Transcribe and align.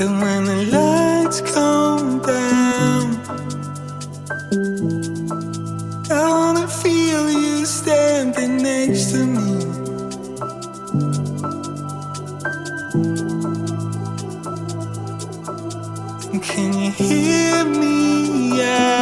And 0.00 0.20
when 0.20 0.44
the 0.44 0.66
lights 0.72 1.40
come 1.40 2.20
down, 2.20 3.06
I 6.10 6.30
wanna 6.30 6.68
feel 6.68 7.30
you 7.30 7.64
standing 7.66 8.58
next 8.58 9.12
to 9.12 9.24
me. 9.24 9.94
Can 16.42 16.72
you 16.74 16.90
hear 16.92 17.64
me 17.64 18.62
out? 18.62 18.93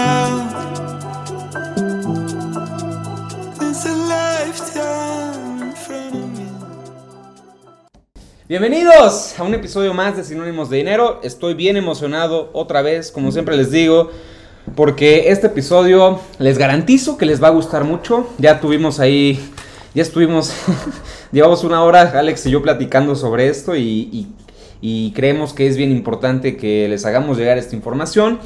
Bienvenidos 8.53 9.35
a 9.39 9.45
un 9.45 9.55
episodio 9.55 9.95
más 9.95 10.15
de 10.15 10.25
Sinónimos 10.25 10.69
de 10.69 10.77
Dinero. 10.77 11.21
Estoy 11.23 11.55
bien 11.55 11.79
emocionado 11.79 12.51
otra 12.53 12.83
vez, 12.83 13.11
como 13.11 13.33
siempre 13.33 13.57
les 13.57 13.71
digo, 13.71 14.11
porque 14.77 15.31
este 15.31 15.47
episodio 15.47 16.21
les 16.39 16.59
garantizo 16.59 17.17
que 17.17 17.25
les 17.25 17.43
va 17.43 17.47
a 17.47 17.53
gustar 17.53 17.85
mucho. 17.85 18.29
Ya 18.37 18.61
tuvimos 18.61 19.01
ahí, 19.01 19.41
ya 19.95 20.03
estuvimos, 20.03 20.53
llevamos 21.33 21.65
una 21.65 21.83
hora 21.83 22.03
Alex 22.15 22.45
y 22.45 22.51
yo 22.51 22.61
platicando 22.61 23.17
sobre 23.17 23.49
esto 23.49 23.75
y, 23.75 24.29
creemos 25.15 25.55
que 25.55 25.67
es 25.67 25.79
bien 25.79 25.91
importante 25.91 26.59
que 26.59 26.89
les 26.91 27.07
hagamos 27.07 27.39
llegar 27.39 27.57
esta 27.57 27.75
información 27.75 28.39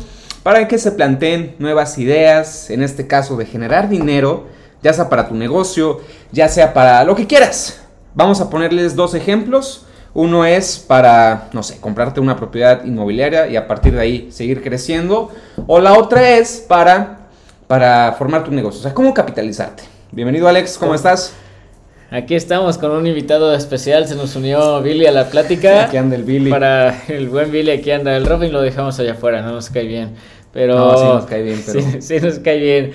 para 0.45 0.69
que 0.69 0.79
se 0.79 0.93
planteen 0.93 1.57
nuevas 1.59 1.99
ideas, 1.99 2.71
en 2.71 2.85
este 2.85 3.09
caso 3.09 3.37
de 3.37 3.45
generar 3.45 3.89
dinero, 3.89 4.47
ya 4.85 4.93
sea 4.93 5.09
para 5.09 5.27
tu 5.27 5.35
negocio, 5.35 6.01
ya 6.31 6.49
sea 6.49 6.73
para 6.75 7.03
lo 7.03 7.17
que 7.17 7.27
quieras. 7.27 7.81
Vamos 8.15 8.41
a 8.41 8.49
ponerles 8.49 8.95
dos 8.95 9.13
ejemplos. 9.17 9.86
Uno 10.17 10.47
es 10.47 10.79
para, 10.79 11.51
no 11.53 11.63
sé, 11.63 11.79
comprarte 11.79 12.21
una 12.21 12.37
propiedad 12.37 12.83
inmobiliaria 12.87 13.49
y 13.49 13.57
a 13.57 13.67
partir 13.67 13.93
de 13.93 14.01
ahí 14.01 14.29
seguir 14.31 14.63
creciendo. 14.63 15.29
O 15.67 15.79
la 15.79 15.93
otra 15.99 16.39
es 16.39 16.65
para, 16.67 17.29
para 17.67 18.15
formar 18.17 18.43
tu 18.43 18.51
negocio. 18.51 18.81
O 18.81 18.83
sea, 18.83 18.95
cómo 18.95 19.13
capitalizarte. 19.13 19.83
Bienvenido 20.13 20.49
Alex, 20.49 20.79
¿cómo 20.79 20.95
estás? 20.95 21.35
Aquí 22.11 22.35
estamos 22.35 22.79
con 22.79 22.93
un 22.93 23.07
invitado 23.07 23.55
especial, 23.55 24.09
se 24.09 24.15
nos 24.15 24.35
unió 24.37 24.81
Billy 24.81 25.05
a 25.05 25.13
la 25.13 25.29
plática. 25.29 25.85
Aquí 25.85 25.99
anda 25.99 26.17
el 26.17 26.25
Billy. 26.25 26.49
Para 26.49 26.99
el 27.09 27.29
buen 27.29 27.53
Billy, 27.53 27.73
aquí 27.73 27.91
anda. 27.91 28.17
El 28.17 28.25
Robin 28.25 28.55
lo 28.55 28.63
dejamos 28.63 28.99
allá 28.99 29.13
afuera, 29.13 29.43
no 29.43 29.53
nos 29.53 29.69
cae 29.69 29.85
bien. 29.85 30.15
Pero... 30.51 30.77
No, 30.79 30.97
sí 30.97 31.05
nos 31.05 31.27
cae 31.27 31.43
bien, 31.43 31.63
pero- 31.67 31.81
Sí, 31.93 32.01
sí 32.01 32.21
nos 32.21 32.39
cae 32.39 32.59
bien. 32.59 32.93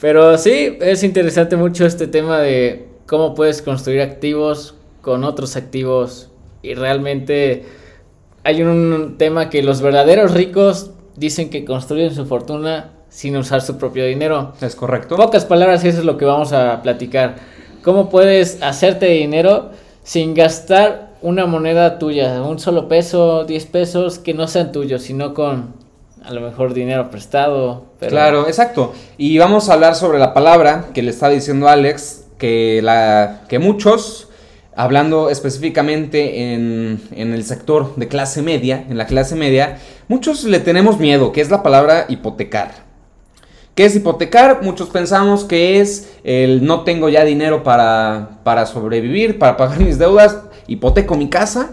Pero 0.00 0.36
sí, 0.38 0.76
es 0.80 1.04
interesante 1.04 1.54
mucho 1.54 1.86
este 1.86 2.08
tema 2.08 2.40
de 2.40 2.88
cómo 3.06 3.36
puedes 3.36 3.62
construir 3.62 4.00
activos 4.00 4.74
con 5.02 5.22
otros 5.22 5.54
activos. 5.54 6.30
Y 6.64 6.74
realmente 6.74 7.64
hay 8.42 8.62
un 8.62 9.16
tema 9.18 9.50
que 9.50 9.62
los 9.62 9.82
verdaderos 9.82 10.32
ricos 10.32 10.92
dicen 11.14 11.50
que 11.50 11.64
construyen 11.64 12.14
su 12.14 12.24
fortuna 12.24 12.92
sin 13.10 13.36
usar 13.36 13.60
su 13.60 13.76
propio 13.76 14.06
dinero. 14.06 14.54
¿Es 14.62 14.74
correcto? 14.74 15.14
En 15.14 15.20
pocas 15.20 15.44
palabras, 15.44 15.84
eso 15.84 15.98
es 15.98 16.04
lo 16.04 16.16
que 16.16 16.24
vamos 16.24 16.52
a 16.54 16.80
platicar. 16.82 17.36
¿Cómo 17.82 18.08
puedes 18.08 18.62
hacerte 18.62 19.06
dinero 19.06 19.70
sin 20.02 20.32
gastar 20.34 21.10
una 21.20 21.44
moneda 21.46 21.98
tuya, 21.98 22.42
un 22.42 22.58
solo 22.58 22.88
peso, 22.88 23.44
10 23.44 23.66
pesos 23.66 24.18
que 24.18 24.32
no 24.34 24.48
sean 24.48 24.72
tuyos, 24.72 25.02
sino 25.02 25.34
con 25.34 25.74
a 26.24 26.32
lo 26.32 26.40
mejor 26.40 26.72
dinero 26.72 27.10
prestado? 27.10 27.84
pero- 27.98 28.10
Claro, 28.10 28.48
exacto. 28.48 28.94
Y 29.18 29.36
vamos 29.36 29.68
a 29.68 29.74
hablar 29.74 29.94
sobre 29.96 30.18
la 30.18 30.32
palabra 30.32 30.86
que 30.94 31.02
le 31.02 31.10
estaba 31.10 31.32
diciendo 31.32 31.68
Alex, 31.68 32.24
que, 32.38 32.80
la, 32.82 33.42
que 33.48 33.58
muchos, 33.58 34.23
hablando 34.76 35.30
específicamente 35.30 36.52
en, 36.52 37.00
en 37.12 37.32
el 37.32 37.44
sector 37.44 37.94
de 37.96 38.08
clase 38.08 38.42
media, 38.42 38.84
en 38.88 38.98
la 38.98 39.06
clase 39.06 39.34
media, 39.34 39.78
muchos 40.08 40.44
le 40.44 40.60
tenemos 40.60 40.98
miedo, 40.98 41.32
que 41.32 41.40
es 41.40 41.50
la 41.50 41.62
palabra 41.62 42.06
hipotecar. 42.08 42.84
¿Qué 43.74 43.84
es 43.84 43.96
hipotecar? 43.96 44.62
Muchos 44.62 44.90
pensamos 44.90 45.42
que 45.42 45.80
es 45.80 46.12
el 46.22 46.64
no 46.64 46.82
tengo 46.82 47.08
ya 47.08 47.24
dinero 47.24 47.64
para, 47.64 48.38
para 48.44 48.66
sobrevivir, 48.66 49.38
para 49.38 49.56
pagar 49.56 49.80
mis 49.80 49.98
deudas, 49.98 50.38
hipoteco 50.68 51.16
mi 51.16 51.28
casa 51.28 51.72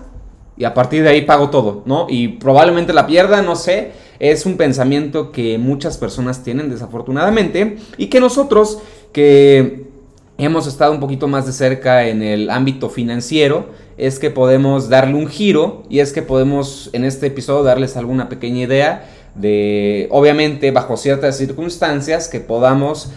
y 0.57 0.63
a 0.63 0.73
partir 0.73 1.03
de 1.03 1.09
ahí 1.09 1.21
pago 1.21 1.51
todo, 1.51 1.83
¿no? 1.85 2.07
Y 2.09 2.29
probablemente 2.29 2.91
la 2.91 3.05
pierda, 3.05 3.43
no 3.43 3.55
sé. 3.55 3.91
Es 4.17 4.45
un 4.45 4.57
pensamiento 4.57 5.31
que 5.31 5.57
muchas 5.59 5.97
personas 5.97 6.43
tienen 6.43 6.69
desafortunadamente 6.69 7.77
y 7.97 8.07
que 8.07 8.19
nosotros 8.19 8.79
que 9.13 9.90
hemos 10.45 10.67
estado 10.67 10.91
un 10.91 10.99
poquito 10.99 11.27
más 11.27 11.45
de 11.45 11.51
cerca 11.51 12.07
en 12.07 12.21
el 12.21 12.49
ámbito 12.49 12.89
financiero 12.89 13.69
es 13.97 14.19
que 14.19 14.31
podemos 14.31 14.89
darle 14.89 15.15
un 15.15 15.27
giro 15.27 15.83
y 15.89 15.99
es 15.99 16.13
que 16.13 16.21
podemos 16.21 16.89
en 16.93 17.05
este 17.05 17.27
episodio 17.27 17.63
darles 17.63 17.97
alguna 17.97 18.29
pequeña 18.29 18.61
idea 18.61 19.05
de, 19.35 20.07
obviamente, 20.11 20.71
bajo 20.71 20.97
ciertas 20.97 21.37
circunstancias 21.37 22.27
que 22.27 22.39
podamos 22.39 23.11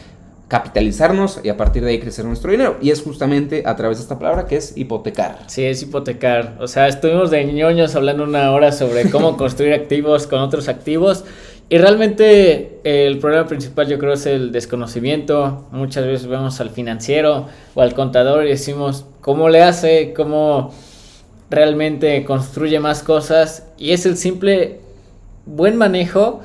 capitalizarnos 0.48 1.40
y 1.42 1.48
a 1.48 1.56
partir 1.56 1.82
de 1.84 1.90
ahí 1.90 1.98
crecer 1.98 2.24
nuestro 2.24 2.50
dinero. 2.50 2.76
Y 2.80 2.90
es 2.90 3.02
justamente 3.02 3.62
a 3.66 3.74
través 3.76 3.98
de 3.98 4.02
esta 4.02 4.18
palabra 4.18 4.46
que 4.46 4.56
es 4.56 4.76
hipotecar. 4.76 5.38
Sí, 5.46 5.64
es 5.64 5.82
hipotecar. 5.82 6.58
O 6.60 6.68
sea, 6.68 6.86
estuvimos 6.86 7.30
de 7.30 7.44
ñoños 7.44 7.96
hablando 7.96 8.24
una 8.24 8.52
hora 8.52 8.70
sobre 8.70 9.10
cómo 9.10 9.36
construir 9.38 9.72
activos 9.72 10.26
con 10.26 10.40
otros 10.40 10.68
activos. 10.68 11.24
Y 11.68 11.78
realmente 11.78 12.80
eh, 12.84 13.06
el 13.06 13.18
problema 13.18 13.46
principal 13.46 13.88
yo 13.88 13.98
creo 13.98 14.12
es 14.12 14.26
el 14.26 14.52
desconocimiento. 14.52 15.66
Muchas 15.72 16.04
veces 16.06 16.26
vemos 16.26 16.60
al 16.60 16.70
financiero 16.70 17.48
o 17.74 17.80
al 17.80 17.94
contador 17.94 18.44
y 18.44 18.50
decimos 18.50 19.06
cómo 19.20 19.48
le 19.48 19.62
hace, 19.62 20.12
cómo 20.14 20.74
realmente 21.50 22.24
construye 22.24 22.80
más 22.80 23.02
cosas. 23.02 23.68
Y 23.78 23.92
es 23.92 24.04
el 24.06 24.16
simple 24.16 24.80
buen 25.46 25.76
manejo 25.76 26.42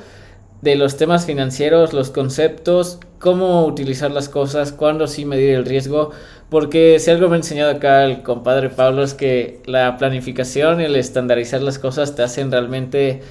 de 0.62 0.76
los 0.76 0.96
temas 0.96 1.26
financieros, 1.26 1.92
los 1.92 2.10
conceptos, 2.10 2.98
cómo 3.18 3.64
utilizar 3.66 4.10
las 4.10 4.28
cosas, 4.28 4.72
cuándo 4.72 5.06
sí 5.06 5.24
medir 5.24 5.54
el 5.54 5.64
riesgo, 5.64 6.10
porque 6.50 6.98
si 6.98 7.10
algo 7.10 7.28
me 7.28 7.34
ha 7.34 7.38
enseñado 7.38 7.70
acá 7.70 8.04
el 8.04 8.22
compadre 8.22 8.68
Pablo 8.68 9.02
es 9.02 9.14
que 9.14 9.60
la 9.64 9.96
planificación 9.96 10.80
y 10.80 10.84
el 10.84 10.96
estandarizar 10.96 11.62
las 11.62 11.78
cosas 11.78 12.14
te 12.14 12.22
hacen 12.22 12.50
realmente 12.50 13.22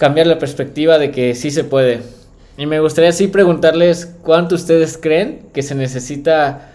cambiar 0.00 0.26
la 0.26 0.38
perspectiva 0.38 0.96
de 0.96 1.10
que 1.10 1.34
sí 1.34 1.50
se 1.50 1.62
puede. 1.62 2.00
Y 2.56 2.64
me 2.64 2.80
gustaría 2.80 3.10
así 3.10 3.28
preguntarles 3.28 4.14
cuánto 4.22 4.54
ustedes 4.54 4.96
creen 4.96 5.42
que 5.52 5.62
se 5.62 5.74
necesita 5.74 6.70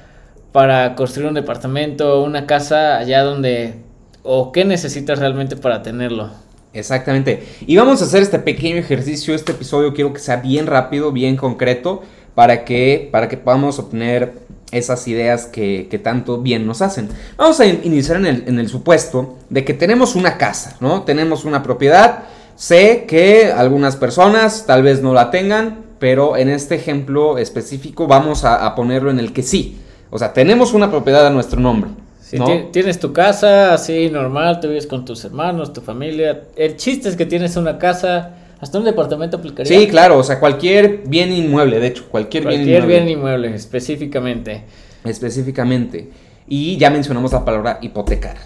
para 0.52 0.94
construir 0.94 1.28
un 1.28 1.34
departamento, 1.34 2.24
una 2.24 2.46
casa 2.46 2.98
allá 2.98 3.24
donde 3.24 3.74
o 4.22 4.52
qué 4.52 4.64
necesitas 4.64 5.18
realmente 5.18 5.56
para 5.56 5.82
tenerlo. 5.82 6.30
Exactamente. 6.72 7.44
Y 7.66 7.76
vamos 7.78 8.02
a 8.02 8.06
hacer 8.06 8.22
este 8.22 8.38
pequeño 8.38 8.78
ejercicio, 8.78 9.34
este 9.34 9.54
episodio 9.54 9.94
quiero 9.96 10.14
que 10.14 10.20
sea 10.20 10.36
bien 10.36 10.68
rápido, 10.68 11.12
bien 11.12 11.36
concreto, 11.36 12.04
para 12.36 12.64
que, 12.64 13.10
para 13.12 13.28
que 13.28 13.38
podamos 13.38 13.80
obtener 13.80 14.34
esas 14.72 15.08
ideas 15.08 15.48
que, 15.48 15.88
que 15.90 15.98
tanto 15.98 16.42
bien 16.42 16.68
nos 16.68 16.84
hacen. 16.84 17.10
Vamos 17.38 17.60
a 17.60 17.66
in- 17.66 17.82
iniciar 17.86 18.18
en 18.18 18.26
el, 18.28 18.44
en 18.46 18.60
el 18.60 18.70
supuesto 18.70 19.38
de 19.50 19.66
que 19.66 19.74
tenemos 19.74 20.16
una 20.16 20.38
casa, 20.38 20.78
¿no? 20.80 21.02
Tenemos 21.04 21.44
una 21.44 21.64
propiedad. 21.64 22.26
Sé 22.56 23.06
que 23.08 23.52
algunas 23.52 23.96
personas 23.98 24.66
tal 24.66 24.82
vez 24.84 25.02
no 25.02 25.14
la 25.14 25.30
tengan, 25.32 25.84
pero 26.00 26.38
en 26.38 26.50
este 26.50 26.76
ejemplo 26.76 27.38
específico 27.38 28.08
vamos 28.08 28.46
a, 28.46 28.66
a 28.66 28.76
ponerlo 28.76 29.12
en 29.12 29.20
el 29.20 29.34
que 29.34 29.44
sí. 29.44 29.78
O 30.10 30.18
sea, 30.20 30.34
tenemos 30.34 30.74
una 30.74 30.90
propiedad 30.90 31.26
a 31.28 31.30
nuestro 31.30 31.60
nombre. 31.60 31.90
Si 32.22 32.38
¿no? 32.38 32.46
ti- 32.46 32.66
tienes 32.72 33.00
tu 33.00 33.12
casa 33.14 33.74
así 33.74 34.10
normal, 34.10 34.60
te 34.60 34.68
vives 34.68 34.88
con 34.88 35.04
tus 35.06 35.24
hermanos, 35.26 35.74
tu 35.74 35.82
familia. 35.82 36.44
El 36.56 36.76
chiste 36.78 37.10
es 37.10 37.16
que 37.16 37.26
tienes 37.26 37.56
una 37.58 37.78
casa, 37.78 38.32
hasta 38.60 38.78
un 38.80 38.86
departamento 38.86 39.38
aplicaría. 39.38 39.78
Sí, 39.78 39.88
claro, 39.88 40.18
o 40.18 40.24
sea, 40.24 40.40
cualquier 40.40 41.04
bien 41.06 41.32
inmueble, 41.34 41.80
de 41.80 41.88
hecho, 41.88 42.06
cualquier, 42.10 42.44
bien 42.46 42.62
Cualquier 42.62 42.84
inmueble. 42.84 43.00
bien 43.06 43.18
inmueble, 43.20 43.56
específicamente. 43.56 44.64
específicamente. 45.04 46.10
Y 46.48 46.78
ya 46.78 46.90
mencionamos 46.90 47.32
la 47.34 47.44
palabra 47.44 47.80
hipotecar. 47.82 48.38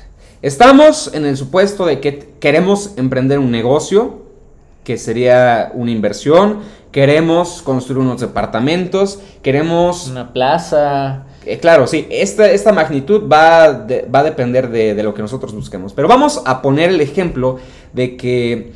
Estamos 0.42 1.14
en 1.14 1.26
el 1.26 1.36
supuesto 1.36 1.86
de 1.86 2.00
que 2.00 2.30
queremos 2.40 2.94
emprender 2.98 3.40
un 3.40 3.52
negocio, 3.52 4.20
que 4.86 4.98
sería 4.98 5.72
una 5.74 5.92
inversión, 5.92 6.60
queremos 6.92 7.62
construir 7.62 8.00
unos 8.00 8.22
departamentos, 8.22 9.20
queremos... 9.44 10.08
Una 10.08 10.32
plaza. 10.32 11.26
eh, 11.46 11.58
claro, 11.60 11.88
sí, 11.88 12.08
esta, 12.10 12.50
esta 12.50 12.72
magnitud 12.72 13.30
va, 13.32 13.74
de- 13.74 14.08
va 14.14 14.20
a 14.20 14.24
depender 14.24 14.70
de, 14.70 14.96
de 14.96 15.04
lo 15.04 15.14
que 15.14 15.22
nosotros 15.22 15.54
busquemos. 15.54 15.94
Pero 15.94 16.08
vamos 16.08 16.42
a 16.46 16.62
poner 16.62 16.90
el 16.90 17.02
ejemplo 17.02 17.58
de 17.92 18.16
que 18.16 18.72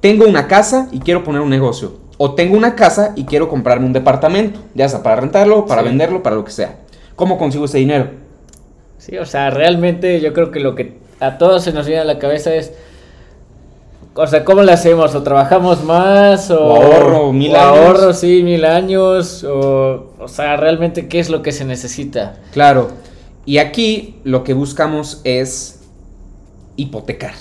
tengo 0.00 0.26
una 0.26 0.48
casa 0.48 0.88
y 0.90 0.98
quiero 0.98 1.22
poner 1.22 1.40
un 1.42 1.50
negocio. 1.50 2.02
O 2.18 2.34
tengo 2.34 2.56
una 2.56 2.74
casa 2.74 3.12
y 3.16 3.24
quiero 3.24 3.48
comprarme 3.48 3.86
un 3.86 3.92
departamento, 3.92 4.60
ya 4.74 4.88
sea 4.88 5.02
para 5.02 5.16
rentarlo, 5.20 5.64
para 5.66 5.82
Sí. 5.82 5.88
venderlo, 5.88 6.22
para 6.24 6.34
lo 6.36 6.44
que 6.44 6.50
sea. 6.52 6.80
¿Cómo 7.14 7.38
consigo 7.38 7.64
ese 7.66 7.78
dinero? 7.78 8.10
Sí, 8.98 9.16
o 9.18 9.26
sea, 9.26 9.50
realmente 9.50 10.20
yo 10.20 10.32
creo 10.32 10.50
que 10.50 10.60
lo 10.60 10.74
que 10.74 11.03
a 11.26 11.38
todos 11.38 11.64
se 11.64 11.72
nos 11.72 11.86
viene 11.86 12.02
a 12.02 12.04
la 12.04 12.18
cabeza 12.18 12.54
es 12.54 12.72
o 14.16 14.26
sea, 14.28 14.44
¿cómo 14.44 14.62
le 14.62 14.72
hacemos? 14.72 15.12
¿O 15.14 15.22
trabajamos 15.24 15.82
más? 15.82 16.48
¿O, 16.50 16.60
O 16.64 16.76
ahorro 16.76 17.32
mil 17.32 17.52
o 17.52 17.56
años. 17.56 17.78
ahorro, 17.78 18.12
sí, 18.14 18.42
mil 18.44 18.64
años? 18.64 19.42
O, 19.42 20.12
o 20.20 20.28
sea, 20.28 20.56
realmente, 20.56 21.08
¿qué 21.08 21.18
es 21.18 21.30
lo 21.30 21.42
que 21.42 21.50
se 21.50 21.64
necesita? 21.64 22.36
Claro. 22.52 22.90
Y 23.44 23.58
aquí 23.58 24.20
lo 24.22 24.44
que 24.44 24.54
buscamos 24.54 25.20
es 25.24 25.80
hipotecar. 26.76 27.34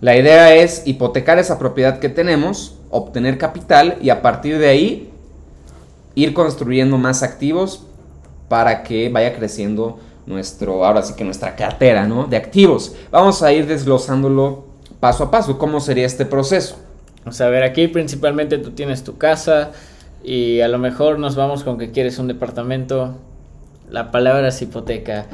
La 0.00 0.14
idea 0.16 0.54
es 0.54 0.82
hipotecar 0.86 1.38
esa 1.38 1.58
propiedad 1.58 1.98
que 1.98 2.10
tenemos, 2.10 2.76
obtener 2.90 3.38
capital 3.38 3.96
y 4.02 4.10
a 4.10 4.20
partir 4.20 4.58
de 4.58 4.68
ahí 4.68 5.10
ir 6.14 6.34
construyendo 6.34 6.98
más 6.98 7.22
activos 7.22 7.84
para 8.48 8.82
que 8.82 9.08
vaya 9.08 9.34
creciendo 9.34 9.98
nuestro, 10.28 10.84
ahora 10.84 11.02
sí 11.02 11.14
que 11.14 11.24
nuestra 11.24 11.56
cartera, 11.56 12.06
¿no? 12.06 12.26
De 12.26 12.36
activos. 12.36 12.94
Vamos 13.10 13.42
a 13.42 13.52
ir 13.52 13.66
desglosándolo 13.66 14.64
paso 15.00 15.24
a 15.24 15.30
paso. 15.30 15.58
¿Cómo 15.58 15.80
sería 15.80 16.06
este 16.06 16.26
proceso? 16.26 16.76
O 17.26 17.32
sea, 17.32 17.46
a 17.46 17.50
ver, 17.50 17.62
aquí 17.62 17.88
principalmente 17.88 18.58
tú 18.58 18.70
tienes 18.72 19.02
tu 19.04 19.16
casa 19.18 19.72
y 20.22 20.60
a 20.60 20.68
lo 20.68 20.78
mejor 20.78 21.18
nos 21.18 21.34
vamos 21.34 21.64
con 21.64 21.78
que 21.78 21.90
quieres 21.90 22.18
un 22.18 22.28
departamento. 22.28 23.16
La 23.90 24.10
palabra 24.10 24.48
es 24.48 24.60
hipoteca. 24.62 25.26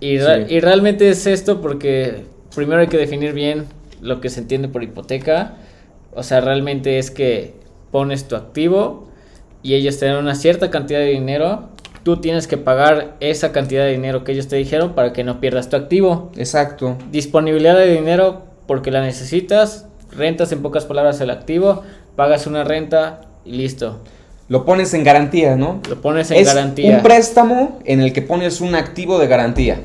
Y, 0.00 0.18
Sí. 0.18 0.24
y 0.48 0.60
realmente 0.60 1.08
es 1.08 1.26
esto 1.26 1.60
porque 1.60 2.24
primero 2.54 2.80
hay 2.80 2.88
que 2.88 2.98
definir 2.98 3.32
bien 3.32 3.66
lo 4.02 4.20
que 4.20 4.30
se 4.30 4.40
entiende 4.40 4.68
por 4.68 4.82
hipoteca. 4.82 5.54
O 6.14 6.22
sea, 6.22 6.40
realmente 6.40 6.98
es 6.98 7.10
que 7.10 7.54
pones 7.90 8.26
tu 8.26 8.34
activo 8.36 9.08
y 9.62 9.74
ellos 9.74 9.98
te 9.98 10.06
dan 10.06 10.16
una 10.16 10.34
cierta 10.34 10.70
cantidad 10.70 10.98
de 10.98 11.06
dinero. 11.10 11.68
Tú 12.04 12.18
tienes 12.18 12.46
que 12.46 12.58
pagar 12.58 13.16
esa 13.20 13.50
cantidad 13.50 13.82
de 13.84 13.92
dinero 13.92 14.24
que 14.24 14.32
ellos 14.32 14.46
te 14.46 14.56
dijeron 14.56 14.92
para 14.92 15.12
que 15.12 15.24
no 15.24 15.40
pierdas 15.40 15.70
tu 15.70 15.76
activo 15.76 16.30
Exacto. 16.36 16.96
disponibilidad 17.10 17.76
de 17.76 17.90
dinero 17.90 18.42
porque 18.66 18.90
la 18.90 19.00
necesitas, 19.00 19.86
rentas 20.12 20.52
en 20.52 20.60
pocas 20.62 20.84
palabras 20.84 21.20
el 21.22 21.30
activo, 21.30 21.82
pagas 22.14 22.46
una 22.46 22.62
renta 22.62 23.22
y 23.44 23.52
listo. 23.52 24.00
Lo 24.48 24.66
pones 24.66 24.92
en 24.92 25.02
garantía, 25.02 25.56
¿no? 25.56 25.80
Lo 25.88 26.00
pones 26.02 26.30
en 26.30 26.36
es 26.36 26.46
garantía. 26.46 26.96
un 26.96 27.02
préstamo 27.02 27.80
en 27.86 28.00
el 28.00 28.12
que 28.12 28.20
pones 28.20 28.60
un 28.60 28.74
activo 28.74 29.18
de 29.18 29.26
garantía. 29.26 29.80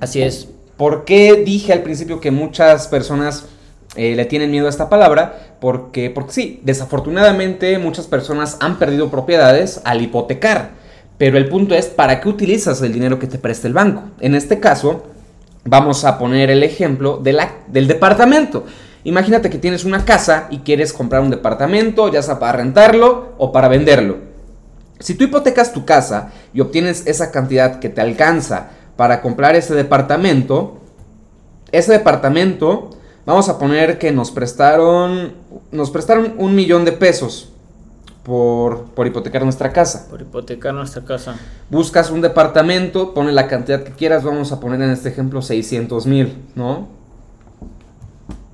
Así 0.00 0.20
es. 0.20 0.48
¿Por 0.76 1.06
qué 1.06 1.36
dije 1.36 1.72
al 1.72 1.80
principio 1.80 2.20
que 2.20 2.30
muchas 2.30 2.88
personas 2.88 3.46
eh, 3.96 4.14
le 4.14 4.26
tienen 4.26 4.50
miedo 4.50 4.66
a 4.66 4.70
esta 4.70 4.90
palabra? 4.90 5.56
Porque, 5.60 6.10
porque 6.10 6.32
sí, 6.32 6.60
desafortunadamente 6.64 7.78
muchas 7.78 8.06
personas 8.06 8.58
han 8.60 8.78
perdido 8.78 9.10
propiedades 9.10 9.80
al 9.84 10.02
hipotecar. 10.02 10.81
Pero 11.22 11.38
el 11.38 11.48
punto 11.48 11.76
es, 11.76 11.86
¿para 11.86 12.20
qué 12.20 12.28
utilizas 12.28 12.82
el 12.82 12.92
dinero 12.92 13.20
que 13.20 13.28
te 13.28 13.38
presta 13.38 13.68
el 13.68 13.74
banco? 13.74 14.02
En 14.18 14.34
este 14.34 14.58
caso, 14.58 15.04
vamos 15.64 16.04
a 16.04 16.18
poner 16.18 16.50
el 16.50 16.64
ejemplo 16.64 17.20
de 17.22 17.32
la- 17.32 17.58
del 17.68 17.86
departamento. 17.86 18.64
Imagínate 19.04 19.48
que 19.48 19.58
tienes 19.58 19.84
una 19.84 20.04
casa 20.04 20.48
y 20.50 20.58
quieres 20.58 20.92
comprar 20.92 21.22
un 21.22 21.30
departamento, 21.30 22.10
ya 22.10 22.22
sea 22.22 22.40
para 22.40 22.54
rentarlo 22.54 23.34
o 23.38 23.52
para 23.52 23.68
venderlo. 23.68 24.16
Si 24.98 25.14
tú 25.14 25.22
hipotecas 25.22 25.72
tu 25.72 25.84
casa 25.84 26.32
y 26.52 26.60
obtienes 26.60 27.06
esa 27.06 27.30
cantidad 27.30 27.78
que 27.78 27.88
te 27.88 28.00
alcanza 28.00 28.70
para 28.96 29.22
comprar 29.22 29.54
ese 29.54 29.76
departamento, 29.76 30.78
ese 31.70 31.92
departamento, 31.92 32.90
vamos 33.24 33.48
a 33.48 33.60
poner 33.60 33.96
que 33.96 34.10
nos 34.10 34.32
prestaron, 34.32 35.34
nos 35.70 35.92
prestaron 35.92 36.34
un 36.38 36.56
millón 36.56 36.84
de 36.84 36.90
pesos 36.90 37.51
por, 38.22 38.84
por 38.86 39.06
hipotecar 39.06 39.42
nuestra 39.42 39.72
casa. 39.72 40.08
Por 40.08 40.20
hipotecar 40.22 40.74
nuestra 40.74 41.02
casa. 41.02 41.36
Buscas 41.70 42.10
un 42.10 42.20
departamento, 42.20 43.14
pone 43.14 43.32
la 43.32 43.48
cantidad 43.48 43.82
que 43.82 43.92
quieras, 43.92 44.22
vamos 44.22 44.52
a 44.52 44.60
poner 44.60 44.80
en 44.82 44.90
este 44.90 45.08
ejemplo 45.08 45.42
600 45.42 46.06
mil, 46.06 46.36
¿no? 46.54 46.88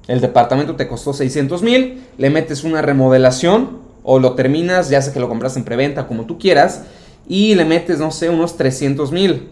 El 0.06 0.20
departamento 0.22 0.74
te 0.74 0.88
costó 0.88 1.12
600 1.12 1.62
mil, 1.62 2.02
le 2.16 2.30
metes 2.30 2.64
una 2.64 2.80
remodelación 2.80 3.78
o 4.02 4.18
lo 4.18 4.32
terminas, 4.32 4.88
ya 4.88 5.02
sea 5.02 5.12
que 5.12 5.20
lo 5.20 5.28
compras 5.28 5.56
en 5.58 5.64
preventa, 5.64 6.06
como 6.06 6.24
tú 6.24 6.38
quieras, 6.38 6.84
y 7.28 7.54
le 7.54 7.66
metes, 7.66 7.98
no 7.98 8.10
sé, 8.10 8.30
unos 8.30 8.56
300 8.56 9.12
mil 9.12 9.50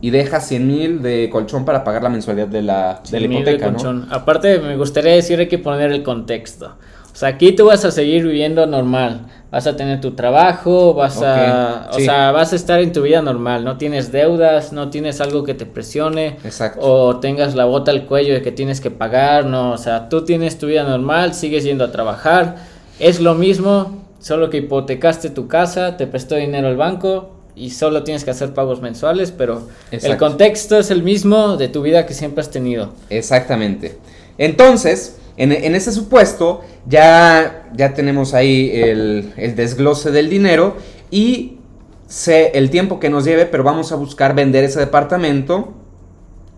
y 0.00 0.10
dejas 0.10 0.48
100 0.48 0.66
mil 0.66 1.02
de 1.02 1.28
colchón 1.30 1.66
para 1.66 1.84
pagar 1.84 2.02
la 2.02 2.08
mensualidad 2.08 2.48
de 2.48 2.62
la, 2.62 3.02
de 3.08 3.20
la 3.20 3.28
de 3.28 3.34
hipoteca, 3.34 3.66
¿no? 3.66 3.72
colchón. 3.74 4.08
Aparte, 4.10 4.58
me 4.60 4.76
gustaría 4.76 5.12
decir, 5.12 5.38
hay 5.38 5.48
que 5.48 5.58
poner 5.58 5.92
el 5.92 6.02
contexto. 6.02 6.74
O 7.12 7.16
sea, 7.16 7.28
aquí 7.28 7.52
tú 7.52 7.66
vas 7.66 7.84
a 7.84 7.90
seguir 7.90 8.24
viviendo 8.26 8.66
normal. 8.66 9.26
Vas 9.50 9.66
a 9.66 9.76
tener 9.76 10.00
tu 10.00 10.12
trabajo, 10.12 10.94
vas 10.94 11.20
a... 11.20 11.90
O 11.92 11.98
sí. 11.98 12.06
sea, 12.06 12.32
vas 12.32 12.54
a 12.54 12.56
estar 12.56 12.80
en 12.80 12.92
tu 12.92 13.02
vida 13.02 13.20
normal. 13.20 13.64
No 13.64 13.76
tienes 13.76 14.10
deudas, 14.10 14.72
no 14.72 14.88
tienes 14.88 15.20
algo 15.20 15.44
que 15.44 15.52
te 15.52 15.66
presione. 15.66 16.38
Exacto. 16.42 16.80
O 16.80 17.20
tengas 17.20 17.54
la 17.54 17.66
bota 17.66 17.90
al 17.90 18.06
cuello 18.06 18.32
de 18.32 18.40
que 18.40 18.50
tienes 18.50 18.80
que 18.80 18.90
pagar. 18.90 19.44
No, 19.44 19.72
o 19.72 19.78
sea, 19.78 20.08
tú 20.08 20.24
tienes 20.24 20.58
tu 20.58 20.68
vida 20.68 20.84
normal, 20.84 21.34
sigues 21.34 21.64
yendo 21.64 21.84
a 21.84 21.92
trabajar. 21.92 22.56
Es 22.98 23.20
lo 23.20 23.34
mismo, 23.34 24.02
solo 24.20 24.48
que 24.48 24.58
hipotecaste 24.58 25.28
tu 25.28 25.48
casa, 25.48 25.98
te 25.98 26.06
prestó 26.06 26.36
dinero 26.36 26.68
el 26.68 26.76
banco 26.76 27.32
y 27.54 27.70
solo 27.70 28.02
tienes 28.04 28.24
que 28.24 28.30
hacer 28.30 28.54
pagos 28.54 28.80
mensuales, 28.80 29.32
pero 29.32 29.68
el 29.90 30.16
contexto 30.16 30.78
es 30.78 30.90
el 30.90 31.02
mismo 31.02 31.58
de 31.58 31.68
tu 31.68 31.82
vida 31.82 32.06
que 32.06 32.14
siempre 32.14 32.40
has 32.40 32.50
tenido. 32.50 32.94
Exactamente. 33.10 33.98
Entonces, 34.38 35.18
en, 35.36 35.74
ese 35.74 35.92
supuesto, 35.92 36.60
ya, 36.86 37.68
ya 37.74 37.94
tenemos 37.94 38.34
ahí 38.34 38.70
el, 38.74 39.32
el 39.36 39.56
desglose 39.56 40.10
del 40.10 40.28
dinero 40.28 40.76
y 41.10 41.58
sé 42.06 42.52
el 42.54 42.68
tiempo 42.70 43.00
que 43.00 43.08
nos 43.08 43.24
lleve, 43.24 43.46
pero 43.46 43.64
vamos 43.64 43.90
a 43.92 43.96
buscar 43.96 44.34
vender 44.34 44.64
ese 44.64 44.78
departamento, 44.78 45.72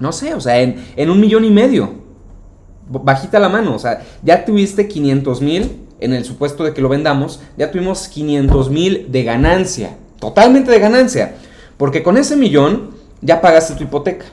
no 0.01 0.11
sé, 0.11 0.35
o 0.35 0.41
sea, 0.41 0.61
en, 0.61 0.85
en 0.97 1.11
un 1.11 1.21
millón 1.21 1.45
y 1.45 1.51
medio. 1.51 2.03
Bajita 2.89 3.39
la 3.39 3.49
mano, 3.49 3.75
o 3.75 3.79
sea, 3.79 4.03
ya 4.23 4.45
tuviste 4.45 4.89
500 4.89 5.41
mil 5.41 5.85
en 6.01 6.13
el 6.13 6.25
supuesto 6.25 6.65
de 6.65 6.75
que 6.75 6.83
lo 6.83 6.89
vendamos, 6.89 7.41
ya 7.57 7.71
tuvimos 7.71 8.09
500 8.09 8.71
mil 8.71 9.13
de 9.13 9.23
ganancia, 9.23 9.97
totalmente 10.19 10.71
de 10.71 10.81
ganancia, 10.81 11.37
porque 11.79 12.03
con 12.03 12.17
ese 12.17 12.37
millón 12.37 12.91
ya 13.23 13.41
pagaste 13.41 13.75
tu 13.75 13.85
hipoteca. 13.85 14.27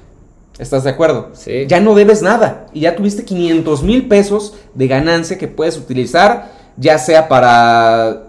¿Estás 0.59 0.83
de 0.83 0.89
acuerdo? 0.91 1.29
Sí. 1.33 1.65
Ya 1.67 1.79
no 1.79 1.95
debes 1.95 2.21
nada 2.21 2.67
y 2.73 2.81
ya 2.81 2.95
tuviste 2.95 3.25
500 3.25 3.83
mil 3.83 4.07
pesos 4.07 4.53
de 4.75 4.87
ganancia 4.87 5.37
que 5.37 5.47
puedes 5.47 5.77
utilizar, 5.77 6.51
ya 6.77 6.97
sea 6.99 7.27
para 7.27 8.27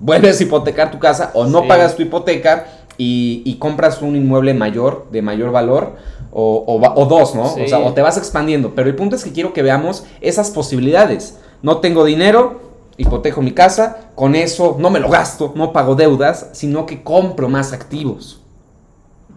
vuelves 0.00 0.40
a 0.40 0.42
hipotecar 0.42 0.90
tu 0.90 0.98
casa 0.98 1.30
o 1.34 1.46
no 1.46 1.62
Sí. 1.62 1.68
pagas 1.68 1.96
tu 1.96 2.02
hipoteca 2.02 2.66
y, 2.98 3.42
y 3.44 3.56
compras 3.56 4.00
un 4.02 4.16
inmueble 4.16 4.54
mayor, 4.54 5.06
de 5.12 5.22
mayor 5.22 5.52
valor, 5.52 5.96
o, 6.32 6.64
o 6.66 6.80
va- 6.80 6.94
o 6.96 7.06
dos, 7.06 7.34
¿no? 7.34 7.48
Sí. 7.54 7.62
O 7.62 7.68
sea, 7.68 7.78
o 7.78 7.92
te 7.92 8.02
vas 8.02 8.16
expandiendo. 8.16 8.74
Pero 8.74 8.88
el 8.88 8.96
punto 8.96 9.16
es 9.16 9.24
que 9.24 9.32
quiero 9.32 9.52
que 9.52 9.62
veamos 9.62 10.04
esas 10.20 10.50
posibilidades. 10.50 11.38
No 11.62 11.78
tengo 11.78 12.04
dinero, 12.04 12.60
hipoteco 12.98 13.40
mi 13.42 13.52
casa, 13.52 14.08
con 14.14 14.34
eso 14.34 14.76
no 14.78 14.90
me 14.90 15.00
lo 15.00 15.08
gasto, 15.10 15.52
no 15.54 15.72
pago 15.72 15.94
deudas, 15.94 16.48
sino 16.52 16.84
que 16.86 17.02
compro 17.02 17.48
más 17.48 17.72
activos. 17.72 18.40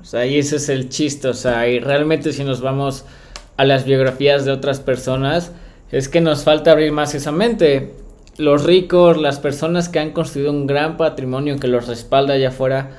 O 0.02 0.06
sea, 0.06 0.26
y 0.26 0.38
ese 0.38 0.56
es 0.56 0.70
el 0.70 0.90
chiste, 0.90 1.28
o 1.28 1.34
sea, 1.34 1.68
y 1.68 1.80
realmente 1.80 2.32
si 2.34 2.44
nos 2.44 2.62
vamos 2.62 3.06
a 3.58 3.66
las 3.66 3.86
biografías 3.86 4.46
de 4.46 4.52
otras 4.52 4.80
personas, 4.80 5.52
es 5.92 6.08
que 6.08 6.22
nos 6.22 6.44
falta 6.44 6.72
abrir 6.72 6.92
más 6.92 7.14
esa 7.16 7.32
mente. 7.32 7.94
Los 8.38 8.64
ricos, 8.64 9.18
las 9.18 9.40
personas 9.40 9.90
que 9.90 10.00
han 10.00 10.12
construido 10.12 10.52
un 10.52 10.66
gran 10.66 10.96
patrimonio 10.96 11.60
que 11.60 11.68
los 11.68 11.88
respalda 11.88 12.36
allá 12.36 12.50
afuera, 12.50 12.92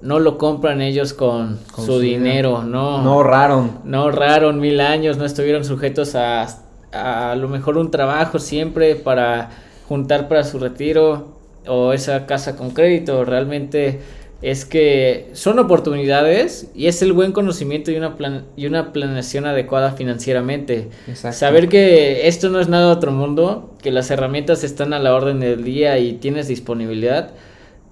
no 0.00 0.20
lo 0.20 0.38
compran 0.38 0.80
ellos 0.80 1.12
con, 1.12 1.58
Con 1.72 1.84
su, 1.84 1.94
su 1.94 2.00
dinero, 2.00 2.62
no. 2.62 3.02
No 3.02 3.14
ahorraron. 3.14 3.80
No 3.84 4.02
ahorraron 4.02 4.60
mil 4.60 4.80
años, 4.80 5.16
no 5.16 5.24
estuvieron 5.24 5.64
sujetos 5.64 6.14
a, 6.14 6.46
a, 6.92 7.32
a 7.32 7.34
lo 7.34 7.48
mejor 7.48 7.76
un 7.76 7.90
trabajo 7.90 8.38
siempre 8.38 8.94
para 8.94 9.50
juntar 9.88 10.28
para 10.28 10.44
su 10.44 10.60
retiro 10.60 11.36
o 11.66 11.92
esa 11.92 12.26
casa 12.26 12.56
con 12.56 12.70
crédito. 12.70 13.24
Realmente 13.24 14.00
es 14.40 14.64
que 14.64 15.30
son 15.32 15.58
oportunidades 15.58 16.68
y 16.74 16.86
es 16.86 17.02
el 17.02 17.12
buen 17.12 17.32
conocimiento 17.32 17.90
y 17.90 17.96
una, 17.96 18.16
plan- 18.16 18.44
y 18.56 18.66
una 18.66 18.92
planeación 18.92 19.46
adecuada 19.46 19.92
financieramente. 19.92 20.88
Exacto. 21.08 21.36
Saber 21.36 21.68
que 21.68 22.28
esto 22.28 22.48
no 22.48 22.60
es 22.60 22.68
nada 22.68 22.86
de 22.86 22.92
otro 22.92 23.10
mundo, 23.10 23.74
que 23.82 23.90
las 23.90 24.10
herramientas 24.10 24.62
están 24.62 24.92
a 24.92 24.98
la 25.00 25.14
orden 25.14 25.40
del 25.40 25.64
día 25.64 25.98
y 25.98 26.12
tienes 26.14 26.46
disponibilidad. 26.48 27.30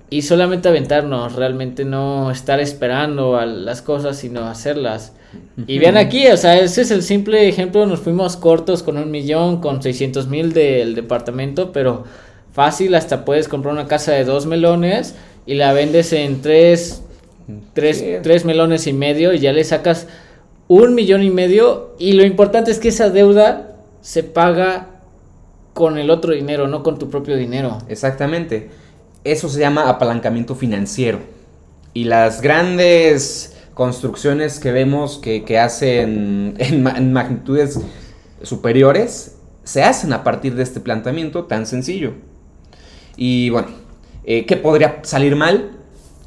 Y 0.09 0.23
solamente 0.23 0.69
aventarnos, 0.69 1.35
realmente 1.35 1.85
no 1.85 2.31
estar 2.31 2.61
esperando 2.61 3.37
a 3.37 3.45
las 3.45 3.83
cosas, 3.83 4.17
sino 4.17 4.47
hacerlas. 4.47 5.15
Y 5.67 5.81
vean 5.81 5.97
aquí, 5.97 6.29
o 6.29 6.37
sea, 6.37 6.57
ese 6.61 6.83
es 6.83 6.93
el 6.93 7.03
simple 7.03 7.49
ejemplo, 7.49 7.85
nos 7.87 7.99
fuimos 7.99 8.37
cortos 8.37 8.85
con 8.85 8.99
un 8.99 9.11
millón, 9.11 9.61
con 9.61 9.83
600 9.83 10.29
mil 10.29 10.53
del 10.53 10.95
departamento, 10.95 11.73
pero 11.73 12.05
fácil, 12.53 12.95
hasta 12.95 13.25
puedes 13.25 13.49
comprar 13.49 13.75
una 13.75 13.89
casa 13.89 14.13
de 14.13 14.25
dos 14.25 14.47
melones 14.47 15.17
y 15.47 15.55
la 15.55 15.73
vendes 15.73 16.13
en 16.13 16.43
tres, 16.43 17.03
tres, 17.73 17.99
Sí. 17.99 18.07
tres 18.23 18.45
melones 18.45 18.87
y 18.87 18.93
medio 18.93 19.33
y 19.33 19.39
ya 19.39 19.53
le 19.53 19.65
sacas 19.65 20.07
un 20.69 20.95
millón 20.95 21.23
y 21.23 21.31
medio 21.31 21.95
y 21.99 22.13
lo 22.13 22.25
importante 22.25 22.71
es 22.71 22.79
que 22.79 22.89
esa 22.89 23.11
deuda 23.11 23.77
se 24.01 24.23
paga 24.23 24.89
con 25.73 25.99
el 25.99 26.11
otro 26.11 26.33
dinero, 26.33 26.67
no 26.69 26.83
con 26.83 26.99
tu 26.99 27.11
propio 27.11 27.37
dinero. 27.37 27.79
Exactamente. 27.89 28.71
Eso 29.25 29.49
se 29.49 29.61
llama 29.61 29.89
apalancamiento 29.89 30.55
financiero. 30.55 31.19
Y 31.93 32.05
las 32.05 32.41
grandes 32.41 33.57
construcciones 33.75 34.59
que 34.59 34.73
vemos 34.73 35.19
que, 35.19 35.45
que 35.45 35.59
hacen 35.59 36.55
en 36.59 37.13
magnitudes 37.13 37.79
superiores 38.43 39.37
se 39.65 39.83
hacen 39.83 40.13
a 40.13 40.23
partir 40.25 40.55
de 40.55 40.63
este 40.63 40.81
planteamiento 40.81 41.45
tan 41.45 41.67
sencillo. 41.67 42.13
Y 43.17 43.51
bueno, 43.51 43.69
eh, 44.27 44.45
¿qué 44.45 44.57
podría 44.57 45.01
salir 45.03 45.37
mal? 45.37 45.71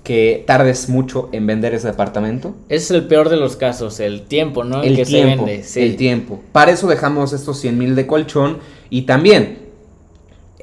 Que 0.03 0.44
tardes 0.48 0.89
mucho 0.89 1.29
en 1.34 1.46
vender 1.46 1.74
ese 1.74 1.88
departamento. 1.88 2.56
Es 2.70 2.89
el 2.89 3.06
peor 3.08 3.29
de 3.29 3.36
los 3.36 3.58
casos, 3.58 4.00
el 4.00 4.24
tiempo, 4.24 4.63
¿no? 4.63 4.82
El 4.82 4.96
que 4.96 5.06
tiempo, 5.06 5.46
se 5.46 5.51
vende. 5.51 5.63
sí. 5.63 5.82
el 5.82 5.98
tiempo. 5.98 6.39
Para 6.51 6.72
eso 6.72 6.88
dejamos 6.88 7.34
estos 7.34 7.60
100 7.60 7.77
mil 7.77 7.96
de 7.96 8.08
colchón 8.08 8.60
y 8.89 9.03
también 9.03 9.70